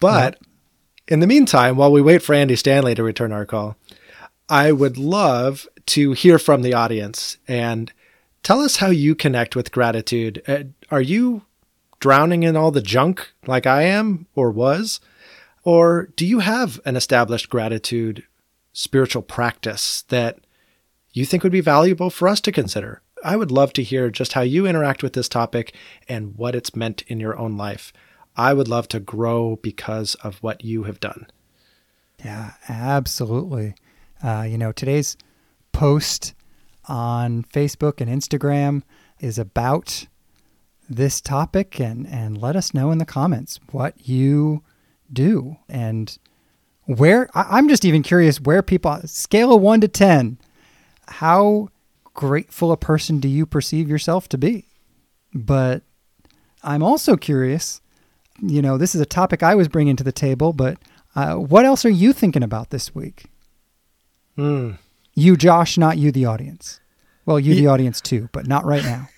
But 0.00 0.38
in 1.06 1.20
the 1.20 1.26
meantime, 1.26 1.76
while 1.76 1.92
we 1.92 2.02
wait 2.02 2.22
for 2.22 2.34
Andy 2.34 2.56
Stanley 2.56 2.94
to 2.94 3.02
return 3.02 3.32
our 3.32 3.46
call, 3.46 3.76
I 4.48 4.72
would 4.72 4.96
love 4.96 5.66
to 5.86 6.12
hear 6.12 6.38
from 6.38 6.62
the 6.62 6.74
audience 6.74 7.38
and 7.46 7.92
tell 8.42 8.60
us 8.60 8.76
how 8.76 8.88
you 8.88 9.14
connect 9.14 9.56
with 9.56 9.72
gratitude. 9.72 10.42
Uh, 10.46 10.64
are 10.90 11.00
you 11.00 11.42
drowning 12.00 12.42
in 12.42 12.56
all 12.56 12.70
the 12.70 12.82
junk 12.82 13.32
like 13.46 13.66
I 13.66 13.82
am 13.82 14.26
or 14.34 14.50
was? 14.50 15.00
Or 15.64 16.08
do 16.16 16.24
you 16.24 16.38
have 16.38 16.80
an 16.84 16.96
established 16.96 17.50
gratitude 17.50 18.24
spiritual 18.72 19.22
practice 19.22 20.02
that 20.02 20.38
you 21.12 21.24
think 21.26 21.42
would 21.42 21.52
be 21.52 21.60
valuable 21.60 22.10
for 22.10 22.28
us 22.28 22.40
to 22.42 22.52
consider? 22.52 23.02
I 23.24 23.36
would 23.36 23.50
love 23.50 23.72
to 23.74 23.82
hear 23.82 24.10
just 24.10 24.32
how 24.32 24.42
you 24.42 24.66
interact 24.66 25.02
with 25.02 25.12
this 25.12 25.28
topic 25.28 25.74
and 26.08 26.36
what 26.36 26.54
it's 26.54 26.76
meant 26.76 27.02
in 27.08 27.20
your 27.20 27.38
own 27.38 27.56
life. 27.56 27.92
I 28.36 28.54
would 28.54 28.68
love 28.68 28.88
to 28.88 29.00
grow 29.00 29.56
because 29.56 30.14
of 30.16 30.42
what 30.42 30.64
you 30.64 30.84
have 30.84 31.00
done. 31.00 31.26
Yeah, 32.24 32.52
absolutely. 32.68 33.74
Uh, 34.22 34.46
you 34.48 34.58
know, 34.58 34.72
today's 34.72 35.16
post 35.72 36.34
on 36.86 37.44
Facebook 37.44 38.00
and 38.00 38.10
Instagram 38.10 38.82
is 39.20 39.38
about 39.38 40.06
this 40.88 41.20
topic 41.20 41.80
and, 41.80 42.06
and 42.06 42.40
let 42.40 42.56
us 42.56 42.72
know 42.72 42.90
in 42.90 42.98
the 42.98 43.04
comments 43.04 43.60
what 43.70 44.08
you 44.08 44.62
do 45.12 45.56
and 45.68 46.18
where 46.86 47.28
I, 47.34 47.58
I'm 47.58 47.68
just 47.68 47.84
even 47.84 48.02
curious 48.02 48.40
where 48.40 48.62
people 48.62 48.98
scale 49.04 49.54
of 49.54 49.60
one 49.60 49.80
to 49.82 49.88
ten, 49.88 50.38
how 51.06 51.68
grateful 52.18 52.72
a 52.72 52.76
person 52.76 53.20
do 53.20 53.28
you 53.28 53.46
perceive 53.46 53.88
yourself 53.88 54.28
to 54.28 54.36
be? 54.36 54.66
But 55.32 55.82
I'm 56.64 56.82
also 56.82 57.16
curious, 57.16 57.80
you 58.42 58.60
know, 58.60 58.76
this 58.76 58.92
is 58.92 59.00
a 59.00 59.06
topic 59.06 59.44
I 59.44 59.54
was 59.54 59.68
bringing 59.68 59.94
to 59.94 60.02
the 60.02 60.10
table, 60.10 60.52
but 60.52 60.78
uh, 61.14 61.36
what 61.36 61.64
else 61.64 61.84
are 61.84 61.90
you 61.90 62.12
thinking 62.12 62.42
about 62.42 62.70
this 62.70 62.92
week? 62.92 63.26
Hmm. 64.34 64.72
You, 65.14 65.36
Josh, 65.36 65.78
not 65.78 65.96
you, 65.96 66.10
the 66.10 66.24
audience. 66.24 66.80
Well, 67.24 67.38
you, 67.38 67.54
Ye- 67.54 67.60
the 67.60 67.66
audience 67.68 68.00
too, 68.00 68.28
but 68.32 68.48
not 68.48 68.64
right 68.64 68.82
now. 68.82 69.08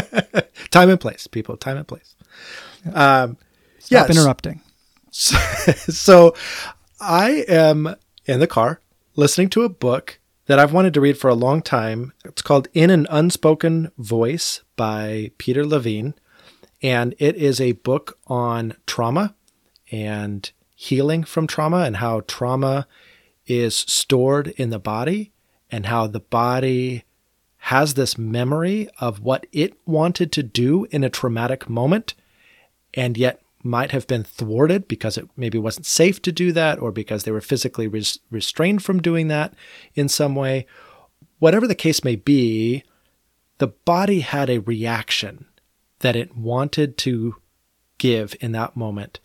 time 0.70 0.88
and 0.88 0.98
place, 0.98 1.26
people. 1.26 1.58
Time 1.58 1.76
and 1.76 1.86
place. 1.86 2.14
Um, 2.94 3.36
Stop 3.80 4.08
yes. 4.08 4.16
interrupting. 4.16 4.62
So, 5.10 5.36
so 5.90 6.34
I 7.02 7.44
am 7.48 7.96
in 8.24 8.40
the 8.40 8.46
car 8.46 8.80
listening 9.14 9.50
to 9.50 9.64
a 9.64 9.68
book 9.68 10.19
that 10.50 10.58
I've 10.58 10.72
wanted 10.72 10.94
to 10.94 11.00
read 11.00 11.16
for 11.16 11.30
a 11.30 11.34
long 11.34 11.62
time. 11.62 12.12
It's 12.24 12.42
called 12.42 12.66
In 12.74 12.90
an 12.90 13.06
Unspoken 13.08 13.92
Voice 13.96 14.62
by 14.74 15.30
Peter 15.38 15.64
Levine. 15.64 16.12
And 16.82 17.14
it 17.20 17.36
is 17.36 17.60
a 17.60 17.70
book 17.70 18.18
on 18.26 18.74
trauma 18.84 19.36
and 19.92 20.50
healing 20.74 21.22
from 21.22 21.46
trauma 21.46 21.82
and 21.82 21.98
how 21.98 22.22
trauma 22.26 22.88
is 23.46 23.76
stored 23.76 24.48
in 24.48 24.70
the 24.70 24.80
body 24.80 25.30
and 25.70 25.86
how 25.86 26.08
the 26.08 26.18
body 26.18 27.04
has 27.58 27.94
this 27.94 28.18
memory 28.18 28.88
of 28.98 29.20
what 29.20 29.46
it 29.52 29.74
wanted 29.86 30.32
to 30.32 30.42
do 30.42 30.84
in 30.90 31.04
a 31.04 31.10
traumatic 31.10 31.70
moment 31.70 32.14
and 32.92 33.16
yet 33.16 33.40
might 33.62 33.90
have 33.90 34.06
been 34.06 34.24
thwarted 34.24 34.88
because 34.88 35.18
it 35.18 35.28
maybe 35.36 35.58
wasn't 35.58 35.86
safe 35.86 36.20
to 36.22 36.32
do 36.32 36.52
that 36.52 36.78
or 36.78 36.90
because 36.92 37.24
they 37.24 37.30
were 37.30 37.40
physically 37.40 37.86
res- 37.86 38.18
restrained 38.30 38.82
from 38.82 39.02
doing 39.02 39.28
that 39.28 39.54
in 39.94 40.08
some 40.08 40.34
way. 40.34 40.66
Whatever 41.38 41.66
the 41.66 41.74
case 41.74 42.04
may 42.04 42.16
be, 42.16 42.84
the 43.58 43.68
body 43.68 44.20
had 44.20 44.48
a 44.48 44.58
reaction 44.58 45.46
that 46.00 46.16
it 46.16 46.36
wanted 46.36 46.96
to 46.98 47.36
give 47.98 48.34
in 48.40 48.52
that 48.52 48.76
moment, 48.76 49.20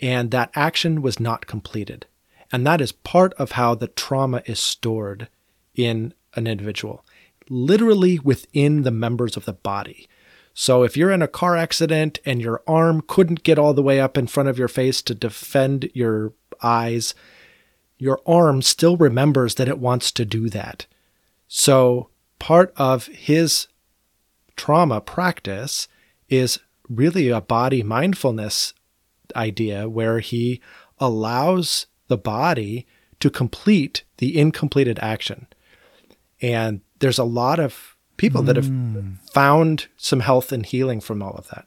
and 0.00 0.30
that 0.30 0.50
action 0.54 1.02
was 1.02 1.20
not 1.20 1.46
completed. 1.46 2.06
And 2.50 2.66
that 2.66 2.80
is 2.80 2.92
part 2.92 3.34
of 3.34 3.52
how 3.52 3.74
the 3.74 3.88
trauma 3.88 4.42
is 4.46 4.58
stored 4.58 5.28
in 5.74 6.14
an 6.34 6.46
individual, 6.46 7.04
literally 7.48 8.18
within 8.18 8.82
the 8.82 8.90
members 8.90 9.36
of 9.36 9.44
the 9.44 9.52
body. 9.52 10.08
So 10.58 10.84
if 10.84 10.96
you're 10.96 11.12
in 11.12 11.20
a 11.20 11.28
car 11.28 11.54
accident 11.54 12.18
and 12.24 12.40
your 12.40 12.62
arm 12.66 13.02
couldn't 13.06 13.42
get 13.42 13.58
all 13.58 13.74
the 13.74 13.82
way 13.82 14.00
up 14.00 14.16
in 14.16 14.26
front 14.26 14.48
of 14.48 14.58
your 14.58 14.68
face 14.68 15.02
to 15.02 15.14
defend 15.14 15.90
your 15.92 16.32
eyes, 16.62 17.14
your 17.98 18.22
arm 18.26 18.62
still 18.62 18.96
remembers 18.96 19.56
that 19.56 19.68
it 19.68 19.78
wants 19.78 20.10
to 20.12 20.24
do 20.24 20.48
that. 20.48 20.86
So 21.46 22.08
part 22.38 22.72
of 22.78 23.04
his 23.08 23.68
trauma 24.56 25.02
practice 25.02 25.88
is 26.30 26.58
really 26.88 27.28
a 27.28 27.42
body 27.42 27.82
mindfulness 27.82 28.72
idea 29.36 29.90
where 29.90 30.20
he 30.20 30.62
allows 30.98 31.84
the 32.08 32.16
body 32.16 32.86
to 33.20 33.28
complete 33.28 34.04
the 34.16 34.38
incompleted 34.38 34.98
action. 35.00 35.48
And 36.40 36.80
there's 37.00 37.18
a 37.18 37.24
lot 37.24 37.60
of 37.60 37.95
people 38.16 38.42
that 38.42 38.56
have 38.56 38.68
hmm. 38.68 39.14
found 39.32 39.88
some 39.96 40.20
health 40.20 40.52
and 40.52 40.64
healing 40.64 41.00
from 41.00 41.22
all 41.22 41.34
of 41.34 41.48
that. 41.48 41.66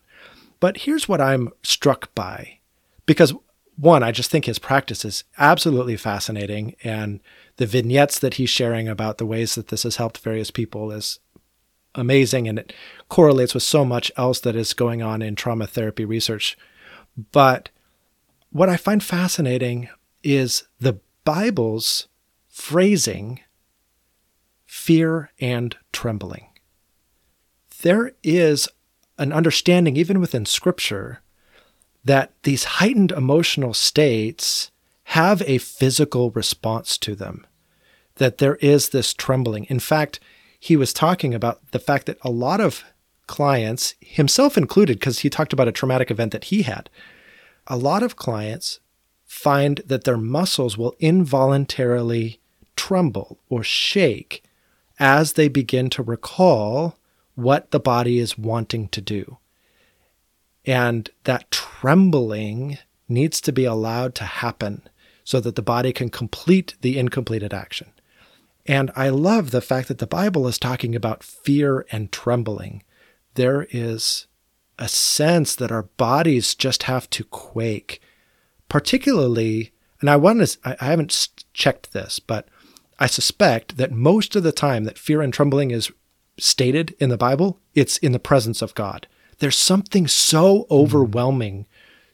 But 0.60 0.78
here's 0.78 1.08
what 1.08 1.22
I'm 1.22 1.50
struck 1.64 2.14
by 2.16 2.60
because 3.06 3.34
one, 3.80 4.04
I 4.04 4.12
just 4.12 4.30
think 4.30 4.46
his 4.46 4.60
practice 4.60 5.06
is 5.06 5.24
absolutely 5.38 5.96
fascinating. 5.96 6.76
And 6.84 7.22
the 7.56 7.66
vignettes 7.66 8.20
that 8.20 8.34
he's 8.34 8.50
sharing 8.50 8.90
about 8.90 9.18
the 9.18 9.26
ways 9.26 9.56
that 9.56 9.70
this 9.70 9.84
has 9.84 9.96
helped 9.96 10.18
various 10.18 10.52
people 10.52 10.92
is 10.92 11.20
amazing. 11.96 12.50
And 12.50 12.60
it 12.60 12.74
correlates 13.08 13.54
with 13.54 13.64
so 13.64 13.86
much 13.86 14.12
else 14.18 14.42
that 14.42 14.56
is 14.56 14.74
going 14.74 15.02
on 15.02 15.22
in 15.22 15.36
trauma 15.36 15.66
therapy 15.66 16.04
research. 16.04 16.58
But 17.32 17.70
what 18.52 18.68
I 18.68 18.76
find 18.76 19.02
fascinating 19.02 19.88
is 20.24 20.66
the 20.80 21.00
Bible's 21.24 22.10
phrasing 22.50 23.40
fear 24.70 25.32
and 25.40 25.76
trembling. 25.92 26.46
There 27.82 28.12
is 28.22 28.70
an 29.18 29.34
understanding, 29.34 29.98
even 29.98 30.20
within 30.20 30.46
Scripture, 30.46 31.22
that 32.06 32.34
these 32.44 32.66
heightened 32.66 33.12
emotional 33.12 33.74
states 33.74 34.70
have 35.06 35.42
a 35.48 35.58
physical 35.58 36.30
response 36.32 37.00
to 37.00 37.16
them, 37.16 37.48
that 38.18 38.38
there 38.38 38.58
is 38.58 38.90
this 38.90 39.12
trembling. 39.12 39.64
In 39.66 39.80
fact, 39.80 40.20
he 40.60 40.78
was 40.78 40.94
talking 40.94 41.34
about 41.34 41.72
the 41.72 41.80
fact 41.80 42.06
that 42.06 42.20
a 42.22 42.30
lot 42.30 42.62
of 42.62 42.84
clients, 43.26 43.96
himself 44.00 44.56
included, 44.56 45.00
because 45.00 45.20
he 45.20 45.32
talked 45.32 45.52
about 45.52 45.68
a 45.68 45.72
traumatic 45.72 46.12
event 46.12 46.32
that 46.32 46.46
he 46.46 46.62
had, 46.62 46.92
a 47.66 47.76
lot 47.76 48.04
of 48.04 48.16
clients 48.16 48.80
find 49.26 49.82
that 49.88 50.04
their 50.04 50.18
muscles 50.18 50.78
will 50.78 50.96
involuntarily 51.00 52.40
tremble 52.76 53.40
or 53.50 53.64
shake 53.64 54.44
as 55.00 55.34
they 55.34 55.48
begin 55.48 55.90
to 55.92 56.04
recall 56.04 56.98
what 57.36 57.72
the 57.72 57.80
body 57.80 58.20
is 58.20 58.38
wanting 58.38 58.90
to 58.90 59.02
do. 59.02 59.38
And 60.66 61.10
that 61.24 61.50
trembling 61.52 62.78
needs 63.08 63.42
to 63.42 63.52
be 63.52 63.66
allowed 63.66 64.14
to 64.16 64.26
happen 64.26 64.88
so 65.24 65.40
that 65.40 65.56
the 65.56 65.62
body 65.62 65.94
can 65.94 66.10
complete 66.10 66.76
the 66.82 67.00
incompleted 67.00 67.54
action. 67.54 67.92
And 68.66 68.92
I 68.96 69.10
love 69.10 69.52
the 69.52 69.62
fact 69.62 69.88
that 69.88 70.00
the 70.00 70.06
Bible 70.06 70.48
is 70.48 70.60
talking 70.60 70.96
about 70.96 71.24
fear 71.24 71.86
and 71.92 72.12
trembling. 72.12 72.84
There 73.36 73.68
is 73.72 74.28
a 74.78 74.88
sense 74.88 75.56
that 75.56 75.72
our 75.72 75.84
bodies 75.84 76.56
just 76.56 76.84
have 76.84 77.10
to 77.12 77.24
quake, 77.24 78.02
particularly, 78.68 79.72
and 80.02 80.10
I 80.10 80.18
want 80.18 80.46
to, 80.46 80.58
I 80.82 80.86
haven't 80.86 81.30
checked 81.54 81.94
this, 81.94 82.20
but 82.20 82.48
I 83.00 83.08
suspect 83.08 83.78
that 83.78 83.92
most 83.92 84.36
of 84.36 84.44
the 84.44 84.52
time 84.52 84.84
that 84.84 84.98
fear 84.98 85.22
and 85.22 85.34
trembling 85.34 85.72
is 85.72 85.90
stated 86.38 86.96
in 87.00 87.10
the 87.10 87.18
Bible, 87.18 87.60
it's 87.74 87.98
in 87.98 88.12
the 88.12 88.20
presence 88.20 88.62
of 88.62 88.76
God. 88.76 89.08
there's 89.40 89.58
something 89.58 90.06
so 90.06 90.64
hmm. 90.64 90.74
overwhelming 90.74 91.66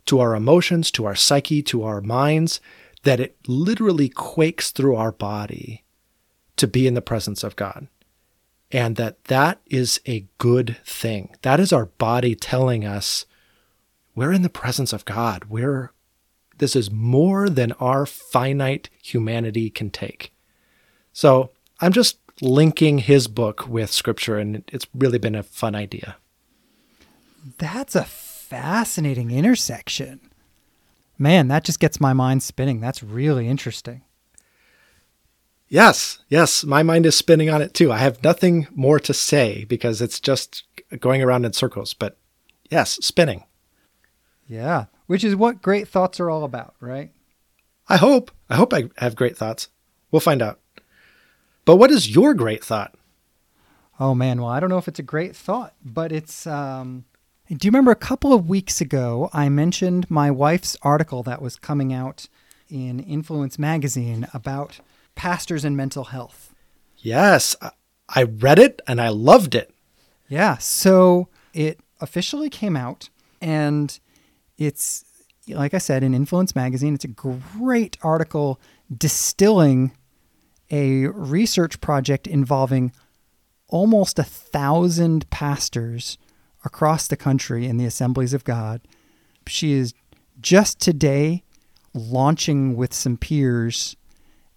to 0.06 0.20
our 0.20 0.36
emotions, 0.36 0.92
to 0.92 1.06
our 1.06 1.16
psyche, 1.16 1.64
to 1.64 1.84
our 1.84 2.00
minds, 2.00 2.62
that 3.02 3.20
it 3.20 3.36
literally 3.48 4.10
quakes 4.10 4.70
through 4.70 4.96
our 4.96 5.12
body 5.12 5.84
to 6.58 6.68
be 6.68 6.86
in 6.86 6.94
the 6.94 7.02
presence 7.02 7.44
of 7.44 7.56
God. 7.56 7.88
And 8.72 8.96
that 8.98 9.24
that 9.26 9.60
is 9.66 10.00
a 10.06 10.28
good 10.38 10.78
thing. 10.86 11.36
That 11.42 11.60
is 11.60 11.74
our 11.74 11.88
body 11.88 12.36
telling 12.36 12.86
us 12.86 13.26
we're 14.14 14.32
in 14.32 14.44
the 14.44 14.50
presence 14.50 14.94
of 14.94 15.06
God. 15.06 15.46
We're 15.46 15.92
this 16.58 16.76
is 16.76 16.92
more 16.92 17.50
than 17.50 17.72
our 17.74 18.06
finite 18.06 18.90
humanity 19.02 19.70
can 19.70 19.90
take. 19.90 20.32
So 21.16 21.52
I'm 21.80 21.94
just 21.94 22.18
linking 22.42 22.98
his 22.98 23.30
book 23.30 23.70
with 23.70 23.90
scripture, 23.90 24.38
and 24.38 24.66
it's 24.68 24.86
really 24.94 25.18
been 25.18 25.34
a 25.34 25.44
fun 25.44 25.74
idea. 25.74 26.18
That's 27.58 27.96
a 27.96 28.04
fascinating 28.04 29.32
intersection. 29.32 30.20
Man, 31.18 31.48
that 31.48 31.64
just 31.64 31.80
gets 31.80 32.02
my 32.02 32.12
mind 32.12 32.44
spinning. 32.44 32.82
That's 32.82 33.02
really 33.02 33.48
interesting. 33.48 34.02
Yes, 35.70 36.20
yes, 36.28 36.66
my 36.66 36.84
mind 36.84 37.06
is 37.06 37.18
spinning 37.18 37.50
on 37.50 37.62
it 37.62 37.74
too. 37.74 37.94
I 37.94 37.98
have 38.00 38.22
nothing 38.22 38.68
more 38.76 39.00
to 39.00 39.14
say 39.14 39.64
because 39.64 40.02
it's 40.02 40.20
just 40.20 40.64
going 41.00 41.24
around 41.24 41.46
in 41.46 41.54
circles, 41.54 41.94
but 41.94 42.18
yes, 42.70 43.00
spinning. 43.02 43.46
Yeah, 44.50 44.88
which 45.08 45.24
is 45.24 45.34
what 45.34 45.62
great 45.62 45.88
thoughts 45.88 46.20
are 46.20 46.30
all 46.30 46.44
about, 46.44 46.76
right? 46.82 47.12
I 47.88 47.96
hope. 47.96 48.32
I 48.50 48.58
hope 48.58 48.74
I 48.74 48.90
have 48.98 49.16
great 49.16 49.38
thoughts. 49.38 49.70
We'll 50.12 50.20
find 50.20 50.42
out. 50.42 50.60
But 51.66 51.78
what 51.78 51.92
is 51.92 52.14
your 52.14 52.34
great 52.34 52.64
thought? 52.64 52.96
Oh 54.00 54.14
man, 54.14 54.42
well, 54.42 54.52
I 54.52 54.60
don't 54.60 54.70
know 54.70 54.78
if 54.78 54.88
it's 54.88 55.00
a 55.00 55.04
great 55.04 55.36
thought, 55.36 55.74
but 55.84 56.12
it's 56.12 56.46
um 56.48 57.06
do 57.50 57.68
you 57.68 57.70
remember 57.70 57.92
a 57.92 57.96
couple 57.96 58.34
of 58.34 58.50
weeks 58.50 58.82
ago 58.82 59.30
I 59.34 59.50
mentioned 59.50 60.10
my 60.10 60.32
wife's 60.32 60.78
article 60.82 61.22
that 61.24 61.42
was 61.42 61.56
coming 61.58 61.94
out 61.94 62.28
in 62.70 63.00
Influence 63.00 63.60
magazine 63.60 64.28
about 64.34 64.80
pastors 65.14 65.64
and 65.64 65.78
mental 65.78 66.06
health? 66.06 66.54
Yes, 66.98 67.56
I 68.10 68.24
read 68.24 68.60
it 68.60 68.82
and 68.88 69.00
I 69.00 69.10
loved 69.10 69.54
it. 69.54 69.72
Yeah, 70.28 70.58
so 70.58 71.28
it 71.54 71.80
officially 72.02 72.50
came 72.50 72.76
out 72.76 73.10
and 73.42 74.00
it's 74.58 75.06
like 75.48 75.76
I 75.76 75.78
said 75.78 76.04
in 76.04 76.16
Influence 76.16 76.56
magazine, 76.56 76.96
it's 76.96 77.06
a 77.06 77.10
great 77.10 77.98
article 78.02 78.60
distilling 78.96 79.92
a 80.72 81.08
research 81.08 81.80
project 81.82 82.28
involving 82.28 82.92
almost 83.68 84.20
a 84.20 84.24
thousand 84.24 85.30
pastors 85.30 86.18
across 86.64 87.08
the 87.08 87.18
country 87.18 87.66
in 87.66 87.78
the 87.78 87.86
assemblies 87.86 88.34
of 88.34 88.44
God. 88.44 88.82
She 89.48 89.74
is 89.74 89.94
just 90.42 90.80
today 90.80 91.44
launching 91.94 92.76
with 92.76 92.94
some 92.94 93.18
peers 93.18 93.96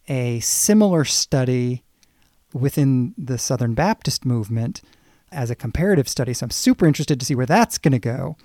a 0.08 0.40
similar 0.40 1.04
study 1.04 1.84
within 2.52 3.14
the 3.18 3.38
Southern 3.38 3.74
Baptist 3.74 4.24
movement 4.24 4.80
as 5.30 5.50
a 5.50 5.54
comparative 5.54 6.08
study. 6.08 6.32
So 6.32 6.44
I'm 6.44 6.50
super 6.50 6.86
interested 6.86 7.20
to 7.20 7.26
see 7.26 7.34
where 7.34 7.46
that's 7.46 7.78
going 7.78 7.92
to 7.92 7.98
go. 7.98 8.36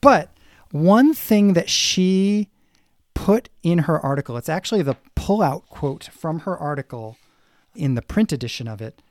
But 0.00 0.32
one 0.70 1.12
thing 1.14 1.54
that 1.54 1.68
she 1.68 2.48
put 3.28 3.50
in 3.62 3.80
her 3.80 4.00
article, 4.00 4.38
it's 4.38 4.48
actually 4.48 4.80
the 4.80 4.96
pullout 5.14 5.66
quote 5.66 6.04
from 6.04 6.40
her 6.40 6.56
article 6.56 7.18
in 7.74 7.94
the 7.94 8.00
print 8.00 8.32
edition 8.32 8.66
of 8.66 8.80
it, 8.80 9.02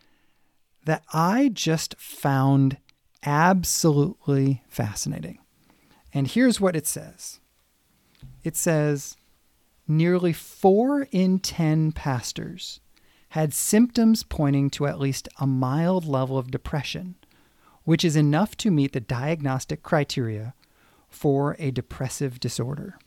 that 0.86 1.04
I 1.14 1.52
just 1.54 1.94
found 2.00 2.78
absolutely 3.24 4.64
fascinating. 4.68 5.38
And 6.12 6.28
here's 6.28 6.60
what 6.60 6.76
it 6.76 6.88
says 6.88 7.40
it 8.44 8.56
says, 8.56 9.16
nearly 9.88 10.34
four 10.34 11.08
in 11.12 11.38
10 11.38 11.92
pastors 11.92 12.80
had 13.30 13.54
symptoms 13.54 14.24
pointing 14.24 14.72
to 14.72 14.88
at 14.88 15.00
least 15.00 15.30
a 15.40 15.46
mild 15.46 16.06
level 16.06 16.40
of 16.40 16.50
depression, 16.50 17.14
which 17.84 18.04
is 18.04 18.16
enough 18.16 18.58
to 18.58 18.72
meet 18.72 18.94
the 18.94 19.00
diagnostic 19.00 19.84
criteria 19.84 20.56
for 21.08 21.56
a 21.60 21.70
depressive 21.70 22.40
disorder. 22.40 22.98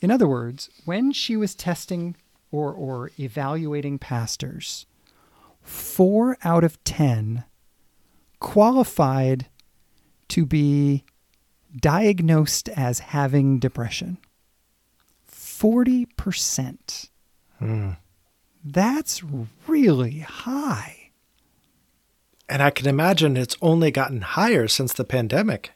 In 0.00 0.10
other 0.10 0.26
words, 0.26 0.70
when 0.84 1.12
she 1.12 1.36
was 1.36 1.54
testing 1.54 2.16
or, 2.50 2.72
or 2.72 3.10
evaluating 3.18 3.98
pastors, 3.98 4.86
four 5.62 6.36
out 6.42 6.64
of 6.64 6.82
10 6.84 7.44
qualified 8.38 9.46
to 10.28 10.46
be 10.46 11.04
diagnosed 11.76 12.68
as 12.70 12.98
having 13.00 13.58
depression. 13.58 14.18
40%. 15.30 17.10
Hmm. 17.58 17.90
That's 18.64 19.22
really 19.66 20.20
high. 20.20 21.10
And 22.48 22.62
I 22.62 22.70
can 22.70 22.88
imagine 22.88 23.36
it's 23.36 23.56
only 23.62 23.90
gotten 23.90 24.22
higher 24.22 24.66
since 24.66 24.92
the 24.92 25.04
pandemic. 25.04 25.72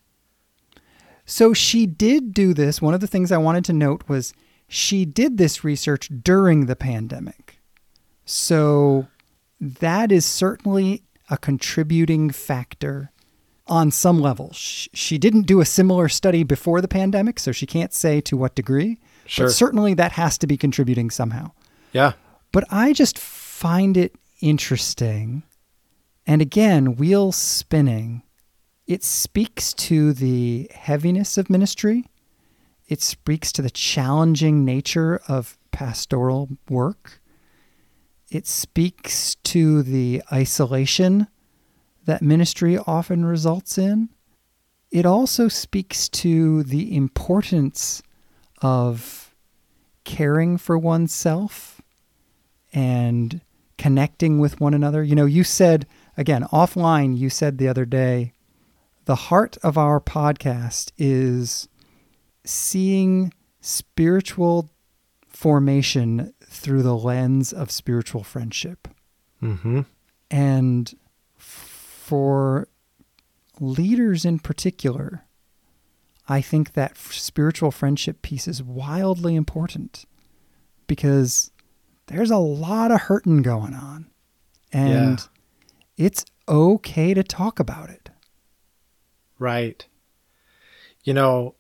So 1.27 1.55
she 1.55 1.87
did 1.87 2.35
do 2.35 2.53
this. 2.55 2.83
One 2.83 2.95
of 2.95 3.01
the 3.01 3.07
things 3.07 3.33
I 3.33 3.39
wanted 3.39 3.65
to 3.67 3.73
note 3.73 4.05
was 4.09 4.35
she 4.69 5.05
did 5.05 5.39
this 5.39 5.65
research 5.65 6.11
during 6.23 6.67
the 6.67 6.77
pandemic. 6.77 7.61
So 8.25 9.09
that 9.61 10.13
is 10.13 10.27
certainly 10.27 11.03
a 11.31 11.39
contributing 11.39 12.31
factor 12.31 13.11
on 13.67 13.91
some 13.91 14.21
level. 14.21 14.51
She 14.53 15.17
didn't 15.17 15.47
do 15.47 15.61
a 15.61 15.65
similar 15.65 16.09
study 16.09 16.43
before 16.43 16.81
the 16.81 16.89
pandemic, 16.89 17.39
so 17.39 17.51
she 17.53 17.67
can't 17.67 17.95
say 17.95 18.21
to 18.23 18.37
what 18.37 18.55
degree. 18.55 18.99
Sure. 19.27 19.47
But 19.47 19.53
certainly 19.53 19.95
that 19.95 20.13
has 20.13 20.37
to 20.39 20.47
be 20.47 20.59
contributing 20.59 21.11
somehow. 21.11 21.53
Yeah. 21.93 22.13
But 22.53 22.65
I 22.71 22.93
just 22.93 23.19
find 23.19 23.97
it 23.97 24.15
interesting. 24.41 25.45
And 26.27 26.43
again, 26.43 26.97
wheel 26.97 27.33
spinning 27.33 28.23
it 28.87 29.03
speaks 29.03 29.73
to 29.75 30.13
the 30.13 30.71
heaviness 30.75 31.39
of 31.39 31.49
ministry. 31.49 32.05
It 32.87 33.01
speaks 33.01 33.51
to 33.53 33.63
the 33.63 33.71
challenging 33.71 34.65
nature 34.65 35.21
of 35.27 35.57
pastoral 35.73 36.51
work. 36.69 37.21
It 38.31 38.47
speaks 38.47 39.37
to 39.37 39.83
the 39.83 40.23
isolation 40.33 41.29
that 42.05 42.21
ministry 42.21 42.79
often 42.87 43.25
results 43.25 43.79
in. 43.79 44.11
It 44.91 45.07
also 45.07 45.49
speaks 45.49 46.09
to 46.11 46.63
the 46.63 46.95
importance 46.95 48.03
of 48.61 49.35
caring 50.05 50.59
for 50.59 50.77
oneself 50.77 51.81
and 52.73 53.41
connecting 53.79 54.39
with 54.39 54.61
one 54.61 54.75
another. 54.75 55.03
You 55.03 55.15
know, 55.15 55.25
you 55.25 55.43
said, 55.43 55.87
again, 56.17 56.45
offline, 56.53 57.17
you 57.17 57.31
said 57.31 57.57
the 57.57 57.69
other 57.69 57.87
day, 57.87 58.34
the 59.05 59.15
heart 59.15 59.57
of 59.63 59.77
our 59.77 60.01
podcast 60.01 60.93
is 60.97 61.69
seeing 62.45 63.33
spiritual 63.61 64.71
formation 65.27 66.33
through 66.45 66.83
the 66.83 66.97
lens 66.97 67.53
of 67.53 67.71
spiritual 67.71 68.23
friendship. 68.23 68.89
Mm-hmm. 69.43 69.83
And 70.31 70.95
for 71.37 72.69
leaders 73.61 74.25
in 74.25 74.39
particular, 74.39 75.25
I 76.29 76.41
think 76.41 76.73
that 76.73 76.97
spiritual 76.97 77.71
friendship 77.71 78.23
piece 78.23 78.49
is 78.49 78.63
wildly 78.63 79.35
important 79.35 80.07
because 80.87 81.51
there's 82.07 82.31
a 82.31 82.39
lot 82.39 82.91
of 82.91 83.03
hurting 83.03 83.43
going 83.43 83.75
on. 83.75 84.07
And 84.73 85.19
yeah. 85.97 86.07
it's 86.07 86.25
okay 86.49 87.15
to 87.15 87.23
talk 87.23 87.61
about 87.61 87.91
it. 87.91 88.11
Right. 89.39 89.85
You 91.03 91.15
know, 91.15 91.55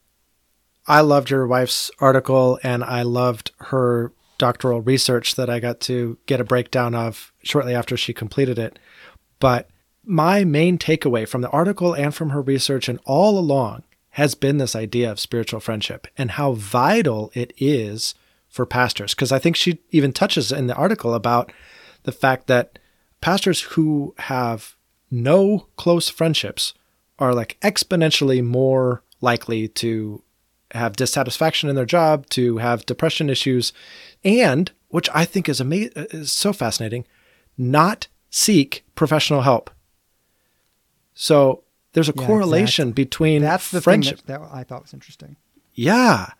I 0.86 1.00
loved 1.00 1.30
your 1.30 1.46
wife's 1.46 1.90
article 1.98 2.58
and 2.62 2.84
I 2.84 3.02
loved 3.02 3.52
her 3.58 4.12
doctoral 4.38 4.80
research 4.80 5.36
that 5.36 5.48
I 5.48 5.60
got 5.60 5.80
to 5.80 6.18
get 6.26 6.40
a 6.40 6.44
breakdown 6.44 6.94
of 6.94 7.32
shortly 7.42 7.74
after 7.74 7.96
she 7.96 8.12
completed 8.12 8.58
it. 8.58 8.78
But 9.38 9.68
my 10.04 10.44
main 10.44 10.78
takeaway 10.78 11.26
from 11.26 11.40
the 11.40 11.50
article 11.50 11.94
and 11.94 12.14
from 12.14 12.30
her 12.30 12.42
research 12.42 12.88
and 12.88 12.98
all 13.04 13.38
along 13.38 13.84
has 14.10 14.34
been 14.34 14.58
this 14.58 14.76
idea 14.76 15.10
of 15.10 15.18
spiritual 15.18 15.60
friendship 15.60 16.06
and 16.16 16.32
how 16.32 16.52
vital 16.52 17.30
it 17.34 17.52
is 17.56 18.14
for 18.48 18.66
pastors. 18.66 19.14
Because 19.14 19.32
I 19.32 19.38
think 19.38 19.56
she 19.56 19.78
even 19.90 20.12
touches 20.12 20.52
in 20.52 20.66
the 20.66 20.76
article 20.76 21.14
about 21.14 21.52
the 22.04 22.12
fact 22.12 22.46
that 22.46 22.78
pastors 23.20 23.62
who 23.62 24.14
have 24.18 24.76
no 25.10 25.66
close 25.76 26.08
friendships 26.08 26.74
are 27.24 27.34
like 27.34 27.58
exponentially 27.60 28.42
more 28.44 29.02
likely 29.20 29.68
to 29.68 30.22
have 30.72 30.96
dissatisfaction 30.96 31.68
in 31.68 31.76
their 31.76 31.86
job, 31.86 32.28
to 32.30 32.58
have 32.58 32.86
depression 32.86 33.30
issues, 33.30 33.72
and 34.24 34.70
which 34.88 35.08
I 35.14 35.24
think 35.24 35.48
is 35.48 35.60
amazing, 35.60 35.92
is 35.96 36.32
so 36.32 36.52
fascinating, 36.52 37.06
not 37.56 38.08
seek 38.30 38.84
professional 38.94 39.42
help. 39.42 39.70
So 41.14 41.62
There's 41.92 42.08
a 42.08 42.14
Yeah, 42.16 42.26
correlation 42.26 42.88
exactly. 42.88 43.04
between 43.04 43.42
That's 43.42 43.70
the 43.70 43.80
friendship. 43.80 44.18
thing 44.18 44.24
that, 44.26 44.40
that 44.42 44.54
I 44.54 44.64
thought 44.64 44.82
was 44.82 44.92
interesting. 44.92 45.36
Yeah. 45.74 46.32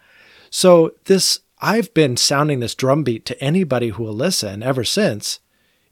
So 0.51 0.93
this 1.05 1.41
I've 1.61 1.95
been 1.95 2.17
sounding 2.17 2.59
this 2.61 2.75
drumbeat 2.75 3.25
to 3.27 3.41
anybody 3.43 3.91
who 3.91 4.03
will 4.03 4.15
listen 4.15 4.63
ever 4.65 4.83
since. 4.85 5.39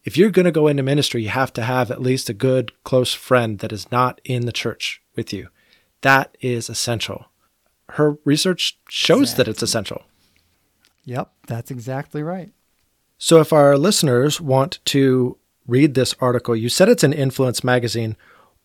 If 0.05 0.17
you're 0.17 0.31
going 0.31 0.47
to 0.47 0.53
go 0.53 0.67
into 0.67 0.83
ministry, 0.83 1.23
you 1.23 1.29
have 1.29 1.53
to 1.55 1.63
have 1.63 1.91
at 1.91 2.03
least 2.03 2.29
a 2.29 2.35
good 2.35 2.73
close 2.83 3.15
friend 3.15 3.61
that 3.61 3.73
is 3.73 3.91
not 3.93 4.21
in 4.25 4.47
the 4.47 4.53
church 4.53 5.01
with 5.15 5.33
you. 5.33 5.49
That 6.01 6.37
is 6.41 6.69
essential. 6.69 7.27
Her 7.91 8.19
research 8.25 8.79
shows 8.89 9.35
that 9.35 9.47
it's 9.47 9.63
essential. 9.63 10.03
Yep, 11.05 11.33
that's 11.47 11.71
exactly 11.71 12.23
right. 12.23 12.53
So 13.19 13.41
if 13.41 13.53
our 13.53 13.79
listeners 13.79 14.41
want 14.41 14.81
to 14.87 15.39
read 15.67 15.95
this 15.95 16.15
article, 16.21 16.57
you 16.57 16.69
said 16.69 16.89
it's 16.89 17.05
an 17.05 17.13
Influence 17.13 17.63
magazine. 17.63 18.17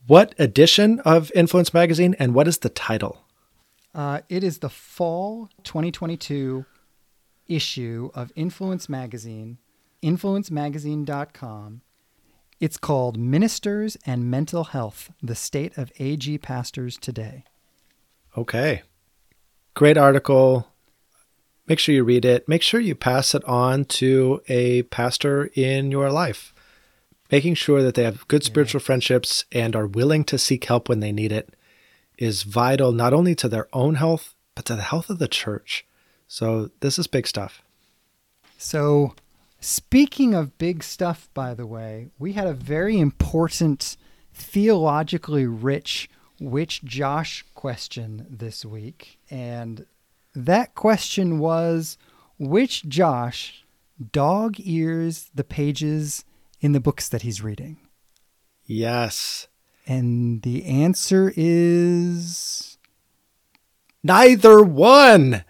What 0.08 0.34
edition 0.40 1.00
of 1.02 1.32
Influence 1.36 1.74
magazine 1.74 2.16
and 2.18 2.34
what 2.34 2.48
is 2.48 2.60
the 2.60 2.70
title? 2.70 3.24
Uh, 3.94 4.22
it 4.30 4.44
is 4.44 4.60
the 4.60 4.70
fall 4.70 5.50
2022 5.64 6.66
issue 7.48 8.12
of 8.14 8.32
Influence 8.36 8.90
Magazine, 8.90 9.58
influencemagazine.com. 10.04 11.82
It's 12.60 12.78
called 12.78 13.20
Ministers 13.20 13.98
and 14.06 14.32
Mental 14.32 14.64
Health 14.66 15.12
The 15.22 15.36
State 15.36 15.78
of 15.78 15.91
AG 16.00 16.38
Pastors 16.39 16.98
Today. 16.98 17.43
Okay. 18.36 18.82
Great 19.76 19.98
article. 19.98 20.68
Make 21.68 21.80
sure 21.80 21.93
you 21.93 22.04
read 22.04 22.26
it. 22.26 22.48
Make 22.48 22.62
sure 22.62 22.80
you 22.80 22.95
pass 22.95 23.36
it 23.36 23.43
on 23.45 23.86
to 23.86 24.41
a 24.48 24.84
pastor 24.84 25.52
in 25.54 25.91
your 25.91 26.10
life. 26.10 26.54
Making 27.30 27.56
sure 27.56 27.84
that 27.84 27.93
they 27.95 28.04
have 28.04 28.28
good 28.28 28.43
spiritual 28.43 28.80
friendships 28.80 29.45
and 29.52 29.76
are 29.76 29.86
willing 29.86 30.24
to 30.26 30.39
seek 30.39 30.66
help 30.66 30.88
when 30.88 31.02
they 31.02 31.12
need 31.12 31.32
it 31.32 31.54
is 32.18 32.43
vital 32.43 32.91
not 32.91 33.14
only 33.14 33.36
to 33.36 33.50
their 33.50 33.68
own 33.74 33.95
health, 33.95 34.34
but 34.56 34.66
to 34.66 34.76
the 34.76 34.82
health 34.82 35.10
of 35.10 35.20
the 35.20 35.28
church. 35.28 35.86
So, 36.28 36.72
this 36.80 36.98
is 36.98 37.06
big 37.08 37.28
stuff. 37.28 37.62
So, 38.58 39.14
speaking 39.60 40.34
of 40.34 40.58
big 40.58 40.84
stuff, 40.84 41.30
by 41.34 41.53
the 41.53 41.68
way, 41.68 42.10
we 42.20 42.34
had 42.34 42.47
a 42.47 42.53
very 42.53 42.99
important, 42.99 43.97
theologically 44.34 45.45
rich 45.45 46.10
Which 46.39 46.84
Josh 46.84 47.43
question 47.55 48.28
this 48.30 48.64
week. 48.64 49.20
And 49.30 49.86
that 50.36 50.76
question 50.76 51.39
was 51.39 51.97
Which 52.38 52.88
Josh 52.88 53.66
dog 54.12 54.55
ears 54.60 55.32
the 55.34 55.43
pages 55.43 56.24
in 56.62 56.72
the 56.72 56.80
books 56.80 57.10
that 57.10 57.24
he's 57.24 57.41
reading? 57.41 57.78
Yes. 58.66 59.47
And 59.88 60.41
the 60.41 60.66
answer 60.66 61.34
is 61.36 62.78
Neither 64.03 64.62
one. 64.62 65.43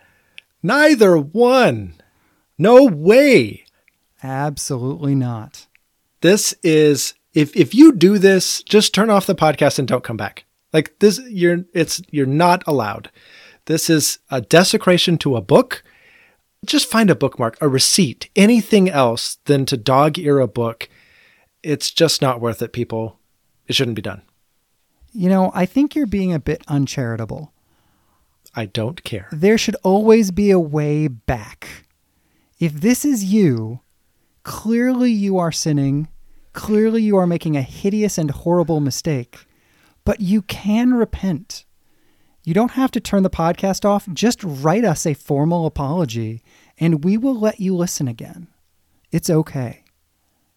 Neither 0.64 1.18
one. 1.18 2.02
No 2.58 2.86
way. 2.86 3.66
Absolutely 4.28 5.16
not. 5.16 5.68
This 6.22 6.54
is 6.64 7.14
if 7.34 7.56
if 7.56 7.74
you 7.74 7.94
do 7.94 8.18
this, 8.18 8.62
just 8.64 8.94
turn 8.94 9.10
off 9.10 9.26
the 9.26 9.36
podcast 9.36 9.80
and 9.80 9.88
don't 9.88 10.04
come 10.04 10.18
back. 10.18 10.46
Like 10.74 11.00
this 11.00 11.20
you're 11.30 11.66
it's 11.74 12.02
you're 12.12 12.26
not 12.26 12.64
allowed. 12.68 13.10
This 13.66 13.90
is 13.90 14.20
a 14.30 14.42
desecration 14.42 15.18
to 15.20 15.36
a 15.36 15.42
book. 15.42 15.84
Just 16.66 16.90
find 16.90 17.10
a 17.10 17.16
bookmark, 17.16 17.58
a 17.62 17.70
receipt, 17.70 18.30
anything 18.36 18.90
else 18.90 19.38
than 19.46 19.66
to 19.68 19.78
dog 19.78 20.18
ear 20.18 20.40
a 20.40 20.48
book. 20.48 20.90
It's 21.64 21.92
just 21.92 22.22
not 22.22 22.42
worth 22.42 22.62
it, 22.62 22.74
people. 22.74 23.20
It 23.68 23.76
shouldn't 23.76 23.96
be 23.96 24.02
done. 24.02 24.24
You 25.14 25.30
know, 25.30 25.52
I 25.54 25.66
think 25.66 25.96
you're 25.96 26.08
being 26.08 26.34
a 26.34 26.40
bit 26.40 26.64
uncharitable. 26.68 27.54
I 28.56 28.66
don't 28.66 29.04
care. 29.04 29.28
There 29.32 29.58
should 29.58 29.76
always 29.84 30.32
be 30.32 30.52
a 30.52 30.60
way 30.60 31.08
back. 31.08 31.86
If 32.60 32.74
this 32.74 33.06
is 33.06 33.24
you, 33.24 33.82
clearly 34.48 35.12
you 35.12 35.38
are 35.38 35.52
sinning. 35.52 36.08
Clearly 36.54 37.04
you 37.04 37.18
are 37.18 37.28
making 37.28 37.58
a 37.58 37.62
hideous 37.62 38.18
and 38.18 38.32
horrible 38.32 38.80
mistake. 38.80 39.46
But 40.06 40.22
you 40.22 40.42
can 40.42 40.94
repent. 40.94 41.66
You 42.46 42.54
don't 42.54 42.72
have 42.72 42.90
to 42.92 43.02
turn 43.02 43.24
the 43.24 43.30
podcast 43.30 43.84
off. 43.84 44.08
Just 44.14 44.40
write 44.42 44.86
us 44.86 45.06
a 45.06 45.14
formal 45.14 45.66
apology 45.66 46.42
and 46.80 47.04
we 47.04 47.18
will 47.18 47.38
let 47.38 47.60
you 47.60 47.76
listen 47.76 48.08
again. 48.08 48.48
It's 49.12 49.30
okay. 49.30 49.84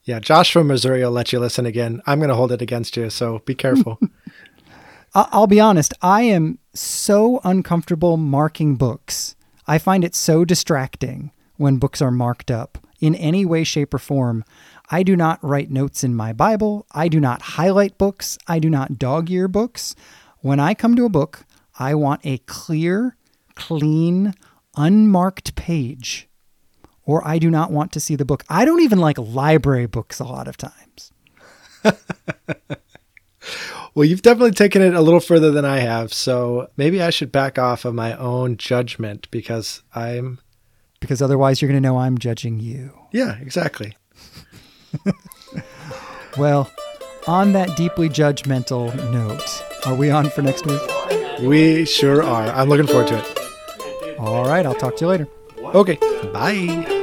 Yeah, 0.05 0.21
Josh 0.21 0.53
from 0.53 0.69
Missouri 0.69 1.03
will 1.03 1.11
let 1.11 1.33
you 1.33 1.41
listen 1.41 1.67
again. 1.67 2.01
I'm 2.07 2.21
going 2.21 2.29
to 2.29 2.37
hold 2.37 2.53
it 2.53 2.63
against 2.63 2.97
you, 2.97 3.11
so 3.11 3.41
be 3.41 3.57
careful. 3.57 3.99
I'll 5.15 5.49
be 5.49 5.59
honest, 5.59 5.93
I 6.01 6.23
am 6.23 6.61
so 6.73 7.41
uncomfortable 7.43 8.17
marking 8.17 8.77
books. 8.77 9.35
I 9.67 9.79
find 9.79 10.05
it 10.05 10.15
so 10.15 10.45
distracting 10.45 11.33
when 11.57 11.79
books 11.79 12.01
are 12.01 12.13
marked 12.13 12.53
up 12.53 12.79
in 13.01 13.15
any 13.15 13.45
way, 13.45 13.65
shape, 13.65 13.95
or 13.95 13.99
form. 13.99 14.45
I 14.91 15.03
do 15.03 15.17
not 15.17 15.43
write 15.43 15.71
notes 15.71 16.05
in 16.05 16.15
my 16.15 16.33
Bible. 16.33 16.87
I 16.93 17.09
do 17.09 17.21
not 17.21 17.43
highlight 17.43 17.99
books. 17.99 18.39
I 18.47 18.59
do 18.59 18.69
not 18.69 18.99
dog 18.99 19.31
ear 19.31 19.49
books. 19.49 19.95
When 20.41 20.59
I 20.61 20.75
come 20.75 20.97
to 20.97 21.05
a 21.05 21.11
book, 21.11 21.45
I 21.79 21.95
want 21.95 22.21
a 22.25 22.39
clear, 22.39 23.17
clean, 23.55 24.35
unmarked 24.77 25.55
page, 25.55 26.29
or 27.05 27.27
I 27.27 27.39
do 27.39 27.51
not 27.51 27.71
want 27.71 27.93
to 27.93 28.01
see 28.01 28.17
the 28.17 28.25
book. 28.25 28.45
I 28.49 28.65
don't 28.65 28.83
even 28.83 28.99
like 28.99 29.19
library 29.19 29.87
books 29.87 30.21
a 30.21 30.25
lot 30.25 30.49
of 30.49 30.57
times. 30.57 31.13
well, 33.95 34.05
you've 34.05 34.23
definitely 34.23 34.53
taken 34.53 34.83
it 34.83 34.95
a 34.95 35.01
little 35.01 35.21
further 35.21 35.51
than 35.51 35.65
I 35.65 35.79
have, 35.79 36.13
so 36.13 36.71
maybe 36.77 37.01
I 37.01 37.11
should 37.11 37.33
back 37.33 37.59
off 37.59 37.85
of 37.85 37.95
my 37.95 38.17
own 38.17 38.57
judgment 38.57 39.29
because 39.31 39.83
I'm 39.95 40.41
Because 41.01 41.21
otherwise, 41.23 41.61
you're 41.61 41.71
going 41.71 41.83
to 41.83 41.89
know 41.89 41.99
I'm 41.99 42.19
judging 42.19 42.61
you. 42.61 42.93
Yeah, 43.13 43.39
exactly. 43.39 43.97
Well, 46.39 46.71
on 47.27 47.53
that 47.53 47.77
deeply 47.77 48.09
judgmental 48.09 48.95
note, 49.11 49.65
are 49.85 49.95
we 49.95 50.11
on 50.11 50.31
for 50.31 50.43
next 50.43 50.65
week? 50.65 50.81
We 51.41 51.85
sure 51.85 52.23
are. 52.23 52.47
I'm 52.49 52.69
looking 52.69 52.87
forward 52.87 53.09
to 53.09 53.19
it. 53.19 54.17
All 54.19 54.45
right, 54.45 54.65
I'll 54.65 54.75
talk 54.75 54.97
to 54.97 55.05
you 55.05 55.09
later. 55.09 55.29
Okay. 55.59 55.97
Bye. 56.33 56.99